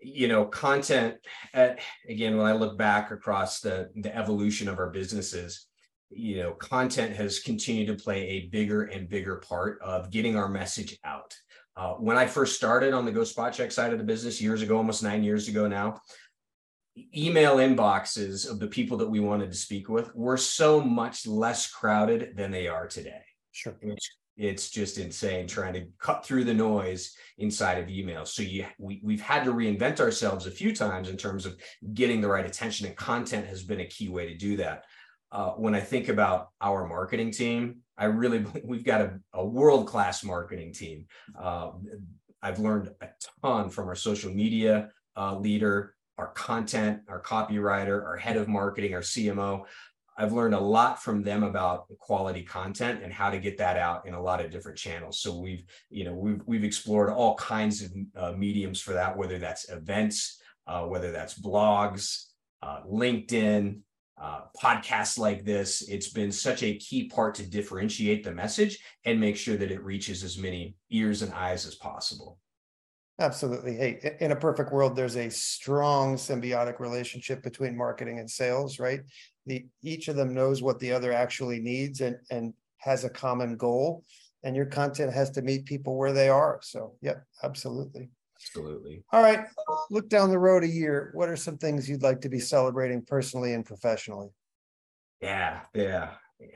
You 0.00 0.28
know, 0.28 0.46
content. 0.46 1.16
At, 1.52 1.72
uh, 1.72 1.82
again, 2.08 2.38
when 2.38 2.46
I 2.46 2.52
look 2.52 2.78
back 2.78 3.10
across 3.10 3.60
the 3.60 3.90
the 3.94 4.16
evolution 4.16 4.70
of 4.70 4.78
our 4.78 4.88
businesses, 4.88 5.66
you 6.10 6.42
know, 6.42 6.52
content 6.52 7.14
has 7.14 7.38
continued 7.38 7.86
to 7.86 8.02
play 8.02 8.28
a 8.28 8.46
bigger 8.48 8.84
and 8.84 9.08
bigger 9.08 9.36
part 9.36 9.80
of 9.80 10.10
getting 10.10 10.36
our 10.36 10.48
message 10.48 10.98
out. 11.04 11.34
Uh, 11.76 11.92
when 11.94 12.18
I 12.18 12.26
first 12.26 12.56
started 12.56 12.92
on 12.92 13.04
the 13.04 13.12
Go 13.12 13.24
Spot 13.24 13.52
Check 13.52 13.70
side 13.70 13.92
of 13.92 13.98
the 13.98 14.04
business 14.04 14.40
years 14.40 14.60
ago, 14.60 14.76
almost 14.76 15.02
nine 15.02 15.22
years 15.22 15.48
ago 15.48 15.68
now, 15.68 16.00
email 17.16 17.56
inboxes 17.56 18.50
of 18.50 18.58
the 18.58 18.66
people 18.66 18.96
that 18.98 19.08
we 19.08 19.20
wanted 19.20 19.50
to 19.50 19.56
speak 19.56 19.88
with 19.88 20.14
were 20.14 20.36
so 20.36 20.80
much 20.80 21.26
less 21.26 21.70
crowded 21.70 22.36
than 22.36 22.50
they 22.50 22.66
are 22.66 22.86
today. 22.86 23.22
Sure. 23.52 23.76
It's, 23.80 24.10
it's 24.36 24.70
just 24.70 24.98
insane 24.98 25.46
trying 25.46 25.74
to 25.74 25.86
cut 25.98 26.24
through 26.24 26.44
the 26.44 26.54
noise 26.54 27.14
inside 27.38 27.78
of 27.78 27.88
emails. 27.88 28.28
So 28.28 28.42
you, 28.42 28.66
we, 28.78 29.00
we've 29.02 29.20
had 29.20 29.44
to 29.44 29.52
reinvent 29.52 30.00
ourselves 30.00 30.46
a 30.46 30.50
few 30.50 30.74
times 30.74 31.08
in 31.08 31.16
terms 31.16 31.46
of 31.46 31.56
getting 31.94 32.20
the 32.20 32.28
right 32.28 32.46
attention 32.46 32.86
and 32.86 32.96
content 32.96 33.46
has 33.46 33.62
been 33.62 33.80
a 33.80 33.86
key 33.86 34.08
way 34.08 34.26
to 34.26 34.34
do 34.34 34.56
that 34.56 34.84
uh, 35.32 35.50
when 35.50 35.74
I 35.74 35.80
think 35.80 36.08
about 36.08 36.48
our 36.60 36.86
marketing 36.86 37.30
team, 37.30 37.78
I 37.96 38.06
really 38.06 38.44
we've 38.64 38.84
got 38.84 39.00
a, 39.00 39.20
a 39.34 39.44
world 39.44 39.86
class 39.86 40.24
marketing 40.24 40.72
team. 40.72 41.06
Uh, 41.38 41.72
I've 42.42 42.58
learned 42.58 42.90
a 43.00 43.08
ton 43.42 43.68
from 43.70 43.88
our 43.88 43.94
social 43.94 44.32
media 44.32 44.90
uh, 45.16 45.36
leader, 45.36 45.94
our 46.16 46.28
content, 46.28 47.00
our 47.08 47.20
copywriter, 47.20 48.02
our 48.04 48.16
head 48.16 48.36
of 48.36 48.48
marketing, 48.48 48.94
our 48.94 49.00
CMO. 49.00 49.64
I've 50.16 50.32
learned 50.32 50.54
a 50.54 50.60
lot 50.60 51.02
from 51.02 51.22
them 51.22 51.44
about 51.44 51.86
quality 51.98 52.42
content 52.42 53.02
and 53.02 53.12
how 53.12 53.30
to 53.30 53.38
get 53.38 53.56
that 53.58 53.78
out 53.78 54.06
in 54.06 54.14
a 54.14 54.22
lot 54.22 54.44
of 54.44 54.50
different 54.50 54.76
channels. 54.76 55.20
So 55.20 55.38
we've, 55.38 55.64
you 55.88 56.04
know, 56.04 56.14
we've 56.14 56.42
we've 56.44 56.64
explored 56.64 57.10
all 57.10 57.36
kinds 57.36 57.82
of 57.82 57.92
uh, 58.16 58.32
mediums 58.32 58.80
for 58.80 58.92
that, 58.92 59.16
whether 59.16 59.38
that's 59.38 59.70
events, 59.70 60.40
uh, 60.66 60.82
whether 60.82 61.10
that's 61.10 61.40
blogs, 61.40 62.26
uh, 62.62 62.82
LinkedIn, 62.82 63.80
uh, 64.20 64.42
podcasts 64.60 65.18
like 65.18 65.44
this, 65.44 65.82
it's 65.88 66.10
been 66.10 66.30
such 66.30 66.62
a 66.62 66.76
key 66.76 67.08
part 67.08 67.34
to 67.36 67.48
differentiate 67.48 68.22
the 68.22 68.32
message 68.32 68.78
and 69.04 69.18
make 69.18 69.36
sure 69.36 69.56
that 69.56 69.70
it 69.70 69.82
reaches 69.82 70.22
as 70.22 70.36
many 70.36 70.76
ears 70.90 71.22
and 71.22 71.32
eyes 71.32 71.66
as 71.66 71.74
possible. 71.74 72.38
Absolutely. 73.18 73.76
Hey, 73.76 74.16
in 74.20 74.32
a 74.32 74.36
perfect 74.36 74.72
world, 74.72 74.96
there's 74.96 75.16
a 75.16 75.30
strong 75.30 76.16
symbiotic 76.16 76.80
relationship 76.80 77.42
between 77.42 77.76
marketing 77.76 78.18
and 78.18 78.30
sales, 78.30 78.78
right? 78.78 79.00
The 79.46 79.66
each 79.82 80.08
of 80.08 80.16
them 80.16 80.34
knows 80.34 80.62
what 80.62 80.78
the 80.78 80.92
other 80.92 81.12
actually 81.12 81.60
needs 81.60 82.00
and 82.00 82.16
and 82.30 82.54
has 82.78 83.04
a 83.04 83.10
common 83.10 83.56
goal 83.56 84.04
and 84.42 84.56
your 84.56 84.66
content 84.66 85.12
has 85.12 85.30
to 85.30 85.42
meet 85.42 85.66
people 85.66 85.96
where 85.96 86.12
they 86.12 86.28
are. 86.28 86.60
So, 86.62 86.94
yep, 87.02 87.24
absolutely. 87.42 88.10
Absolutely. 88.40 89.04
All 89.12 89.22
right. 89.22 89.46
Look 89.90 90.08
down 90.08 90.30
the 90.30 90.38
road 90.38 90.64
a 90.64 90.68
year. 90.68 91.10
What 91.14 91.28
are 91.28 91.36
some 91.36 91.58
things 91.58 91.88
you'd 91.88 92.02
like 92.02 92.20
to 92.22 92.28
be 92.28 92.40
celebrating 92.40 93.02
personally 93.02 93.52
and 93.54 93.64
professionally? 93.64 94.28
Yeah, 95.20 95.60
yeah, 95.74 96.14
yeah. 96.38 96.48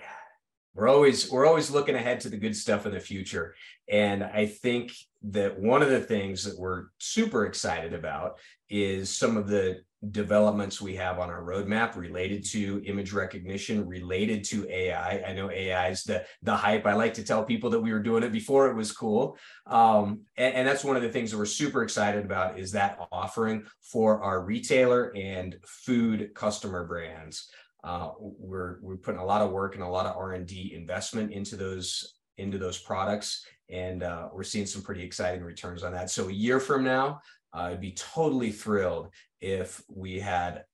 We're 0.75 0.89
always 0.89 1.31
we're 1.31 1.47
always 1.47 1.71
looking 1.71 1.95
ahead 1.95 2.21
to 2.21 2.29
the 2.29 2.37
good 2.37 2.57
stuff 2.57 2.85
in 2.87 2.93
the 2.93 3.01
future. 3.01 3.55
And 3.89 4.25
I 4.25 4.47
think 4.47 4.93
that 5.23 5.59
one 5.59 5.83
of 5.83 5.91
the 5.91 6.01
things 6.01 6.45
that 6.45 6.59
we're 6.59 6.87
super 6.99 7.47
excited 7.47 7.95
about 7.95 8.39
is 8.69 9.15
some 9.15 9.37
of 9.37 9.49
the 9.49 9.83
developments 10.11 10.81
we 10.81 10.97
have 10.97 11.19
on 11.19 11.31
our 11.31 11.43
roadmap 11.43 11.97
related 11.97 12.45
to 12.45 12.83
image 12.85 13.13
recognition, 13.13 13.87
related 13.87 14.45
to 14.45 14.69
AI. 14.71 15.23
I 15.23 15.33
know 15.33 15.51
AI 15.51 15.89
is 15.89 16.03
the 16.05 16.25
the 16.43 16.55
hype. 16.55 16.87
I 16.87 16.95
like 16.95 17.15
to 17.15 17.25
tell 17.25 17.45
people 17.45 17.71
that 17.71 17.81
we 17.81 17.93
were 17.93 18.03
doing 18.03 18.23
it 18.23 18.33
before 18.33 18.69
it 18.69 18.75
was 18.75 18.93
cool, 18.93 19.39
um, 19.67 20.23
and, 20.37 20.55
and 20.55 20.69
that's 20.69 20.85
one 20.85 20.97
of 20.97 21.03
the 21.03 21.09
things 21.09 21.31
that 21.31 21.39
we're 21.39 21.47
super 21.47 21.83
excited 21.83 22.25
about 22.25 22.59
is 22.59 22.73
that 22.73 22.99
offering 23.13 23.65
for 23.81 24.23
our 24.23 24.43
retailer 24.43 25.13
and 25.17 25.57
food 25.67 26.35
customer 26.35 26.85
brands. 26.87 27.49
Uh, 27.85 28.11
we're 28.19 28.79
we're 28.81 28.97
putting 28.97 29.21
a 29.21 29.25
lot 29.25 29.43
of 29.43 29.51
work 29.51 29.75
and 29.75 29.85
a 29.85 29.89
lot 29.89 30.07
of 30.07 30.17
R 30.17 30.33
and 30.33 30.47
D 30.47 30.73
investment 30.75 31.33
into 31.33 31.57
those 31.57 32.15
into 32.39 32.59
those 32.59 32.79
products, 32.79 33.47
and 33.69 34.03
uh, 34.03 34.29
we're 34.33 34.43
seeing 34.43 34.67
some 34.67 34.83
pretty 34.83 35.03
exciting 35.03 35.45
returns 35.45 35.83
on 35.85 35.93
that. 35.93 36.11
So 36.11 36.29
a 36.29 36.33
year 36.33 36.59
from 36.59 36.83
now, 36.83 37.21
I'd 37.53 37.81
be 37.81 37.93
totally 37.93 38.51
thrilled 38.51 39.11
if 39.41 39.83
we 39.89 40.19
had 40.19 40.65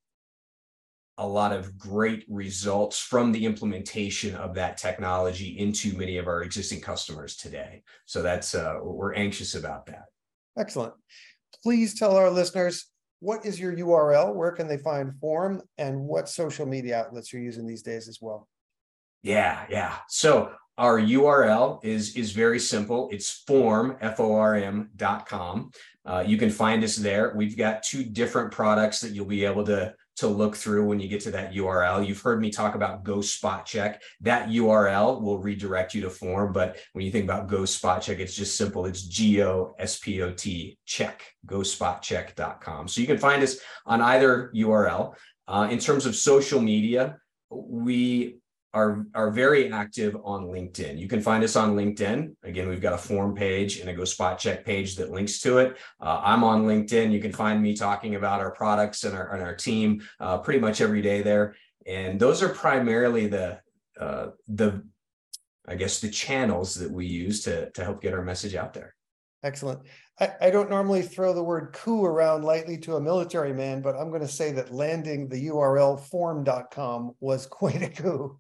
a 1.19 1.27
lot 1.27 1.53
of 1.53 1.77
great 1.77 2.25
results 2.31 2.99
from 2.99 3.31
the 3.31 3.45
implementation 3.45 4.35
of 4.37 4.55
that 4.55 4.79
technology 4.79 5.59
into 5.59 5.95
many 5.95 6.17
of 6.17 6.27
our 6.27 6.43
existing 6.43 6.81
customers 6.81 7.37
today. 7.37 7.83
So 8.07 8.23
that's 8.23 8.55
uh, 8.55 8.79
we're 8.83 9.13
anxious 9.15 9.55
about 9.55 9.85
that. 9.87 10.05
Excellent. 10.57 10.95
Please 11.63 11.99
tell 11.99 12.17
our 12.17 12.31
listeners 12.31 12.90
what 13.21 13.47
is 13.47 13.61
your 13.61 13.75
URL? 13.75 14.35
Where 14.35 14.53
can 14.53 14.67
they 14.67 14.79
find 14.79 15.15
Form 15.21 15.63
and 15.79 16.01
what 16.01 16.29
social 16.29 16.67
media 16.67 16.99
outlets 16.99 17.33
you're 17.33 17.43
using 17.43 17.67
these 17.67 17.83
days 17.83 18.09
as 18.09 18.19
well? 18.21 18.49
Yeah, 19.23 19.65
yeah. 19.69 19.97
So 20.09 20.53
our 20.79 20.99
URL 20.99 21.85
is 21.85 22.17
is 22.17 22.33
very 22.33 22.59
simple. 22.59 23.11
It's 23.13 23.31
form 23.47 23.99
f 24.01 24.19
o 24.19 24.35
r 24.35 24.55
m 24.55 24.91
dot 24.97 25.29
com. 25.29 25.71
Uh, 26.07 26.25
you 26.27 26.39
can 26.39 26.51
find 26.51 26.83
us 26.83 26.97
there. 26.97 27.35
We've 27.37 27.57
got 27.57 27.83
two 27.83 28.03
different 28.03 28.51
products 28.51 29.01
that 29.01 29.13
you'll 29.13 29.27
be 29.27 29.45
able 29.45 29.65
to 29.67 29.95
to 30.21 30.29
look 30.29 30.57
through 30.57 30.87
when 30.87 31.01
you 31.01 31.09
get 31.09 31.21
to 31.23 31.31
that 31.33 31.53
URL. 31.53 32.07
You've 32.07 32.21
heard 32.21 32.41
me 32.41 32.51
talk 32.51 32.75
about 32.75 33.05
Go 33.05 33.21
Spot 33.21 33.67
Check. 33.67 34.03
That 34.21 34.49
URL 34.49 35.21
will 35.21 35.39
redirect 35.39 35.95
you 35.95 36.03
to 36.03 36.11
form, 36.11 36.53
but 36.53 36.79
when 36.93 37.05
you 37.05 37.11
think 37.11 37.25
about 37.25 37.49
Go 37.49 37.65
Spot 37.65 38.01
Check, 38.01 38.19
it's 38.19 38.35
just 38.35 38.57
simple. 38.57 38.87
It's 38.87 39.03
G 39.03 39.43
O 39.43 39.75
S 39.79 39.99
P 39.99 40.23
O 40.23 40.33
T 40.33 40.79
check, 40.87 41.23
gospotcheck.com. 41.47 42.89
So 42.89 43.01
you 43.01 43.07
can 43.07 43.19
find 43.19 43.43
us 43.43 43.59
on 43.87 44.01
either 44.01 44.51
URL. 44.55 45.15
Uh, 45.47 45.69
in 45.71 45.79
terms 45.79 46.07
of 46.07 46.15
social 46.15 46.61
media, 46.61 47.19
we 47.51 48.40
are, 48.73 49.05
are 49.15 49.31
very 49.31 49.73
active 49.73 50.17
on 50.23 50.45
LinkedIn. 50.45 50.99
You 50.99 51.09
can 51.09 51.21
find 51.21 51.43
us 51.43 51.57
on 51.57 51.75
LinkedIn. 51.75 52.37
Again, 52.45 52.69
we've 52.69 52.81
got 52.81 52.93
a 52.93 52.99
form 52.99 53.35
page 53.35 53.79
and 53.79 53.91
a 53.91 53.95
Go 53.95 54.05
Spot 54.05 54.39
Check 54.39 54.65
page 54.65 54.97
that 54.97 55.11
links 55.11 55.41
to 55.41 55.59
it. 55.59 55.77
Uh, 56.01 56.21
I'm 56.23 56.45
on 56.45 56.67
LinkedIn. 56.67 57.13
You 57.13 57.21
can 57.21 57.33
find 57.33 57.61
me 57.61 57.75
talking 57.75 58.15
about 58.15 58.41
our 58.41 58.53
products 58.53 59.05
and 59.05 59.17
our, 59.17 59.35
and 59.35 59.43
our 59.43 59.55
team 59.55 60.03
uh, 60.21 60.39
pretty 60.39 60.61
much 60.61 60.81
every 60.81 61.03
day 61.03 61.23
there. 61.23 61.57
And 61.87 62.21
those 62.21 62.43
are 62.43 62.51
primarily 62.51 63.27
the 63.27 63.61
uh, 63.99 64.29
the 64.49 64.83
I 65.67 65.75
guess 65.75 66.01
the 66.01 66.11
channels 66.11 66.75
that 66.77 66.91
we 66.91 67.07
use 67.07 67.43
to 67.45 67.71
to 67.73 67.85
help 67.85 68.01
get 68.03 68.15
our 68.15 68.23
message 68.23 68.55
out 68.55 68.75
there. 68.75 68.95
Excellent. 69.43 69.81
I, 70.21 70.33
I 70.41 70.51
don't 70.51 70.71
normally 70.71 71.03
throw 71.03 71.33
the 71.33 71.43
word 71.43 71.73
coup 71.73 72.05
around 72.05 72.45
lightly 72.45 72.77
to 72.79 72.97
a 72.97 73.01
military 73.01 73.53
man, 73.53 73.81
but 73.81 73.97
I'm 73.97 74.11
going 74.11 74.21
to 74.21 74.29
say 74.29 74.53
that 74.53 74.73
landing 74.73 75.29
the 75.29 75.49
URL 75.49 75.99
form.com 75.99 77.15
was 77.21 77.47
quite 77.51 77.83
a 77.83 77.89
coup. 77.89 78.39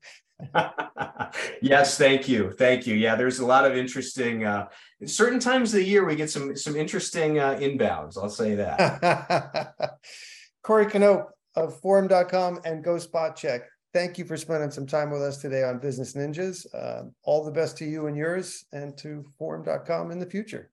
yes, 1.62 1.98
thank 1.98 2.29
you. 2.29 2.51
Thank 2.53 2.87
you. 2.87 2.94
Yeah, 2.94 3.14
there's 3.14 3.40
a 3.40 3.46
lot 3.46 3.66
of 3.66 3.77
interesting 3.77 4.44
uh 4.44 4.68
certain 5.05 5.38
times 5.38 5.74
of 5.74 5.81
the 5.81 5.85
year 5.85 6.05
we 6.05 6.16
get 6.16 6.31
some 6.31 6.57
some 6.57 6.77
interesting 6.77 7.38
uh 7.38 7.59
inbounds, 7.61 8.16
I'll 8.16 8.31
say 8.31 8.55
that. 8.55 9.74
Cory 10.62 10.87
Knopp 10.87 11.31
of 11.57 11.79
form.com 11.81 12.61
and 12.64 12.83
Go 12.83 12.98
Spot 12.98 13.37
Check. 13.37 13.62
Thank 13.92 14.18
you 14.18 14.24
for 14.24 14.37
spending 14.37 14.70
some 14.70 14.87
time 14.87 15.11
with 15.11 15.20
us 15.20 15.38
today 15.38 15.64
on 15.64 15.81
Business 15.81 16.14
Ninjas. 16.14 16.64
Uh, 16.72 17.11
all 17.24 17.44
the 17.44 17.51
best 17.51 17.77
to 17.79 17.85
you 17.85 18.07
and 18.07 18.16
yours 18.16 18.64
and 18.72 18.96
to 18.98 19.24
form.com 19.37 20.12
in 20.12 20.20
the 20.20 20.27
future. 20.27 20.70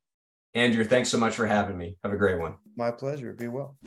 Andrew, 0.58 0.84
thanks 0.84 1.10
so 1.10 1.17
much 1.17 1.36
for 1.36 1.46
having 1.46 1.78
me. 1.78 1.96
Have 2.04 2.13
a 2.13 2.17
great 2.17 2.39
one. 2.39 2.56
My 2.76 2.91
pleasure. 2.91 3.34
Be 3.34 3.48
well. 3.48 3.78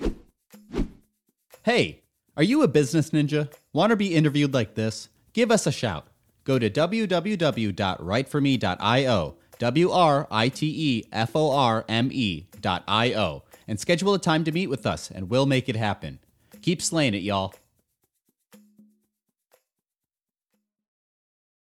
Hey, 1.63 2.03
are 2.37 2.43
you 2.43 2.63
a 2.63 2.69
business 2.69 3.11
ninja? 3.11 3.53
Want 3.73 3.91
to 3.91 3.97
be 3.97 4.15
interviewed 4.15 4.55
like 4.55 4.75
this? 4.75 5.09
Give 5.33 5.51
us 5.51 5.67
a 5.67 5.73
shout. 5.73 6.07
Go 6.45 6.59
to 6.59 6.71
www.writeforme.io, 6.71 9.37
W 9.59 9.91
R 9.91 10.29
I 10.31 10.49
T 10.49 10.67
E 10.67 11.05
F 11.13 11.35
O 11.35 11.51
R 11.51 11.85
M 11.89 12.09
E.io, 12.13 13.43
and 13.69 13.81
schedule 13.81 14.15
a 14.15 14.19
time 14.19 14.45
to 14.45 14.53
meet 14.53 14.69
with 14.69 14.87
us, 14.87 15.11
and 15.11 15.29
we'll 15.29 15.47
make 15.47 15.69
it 15.69 15.77
happen. 15.77 16.19
Keep 16.63 16.81
slaying 16.83 17.15
it, 17.15 17.23
y'all. 17.23 17.55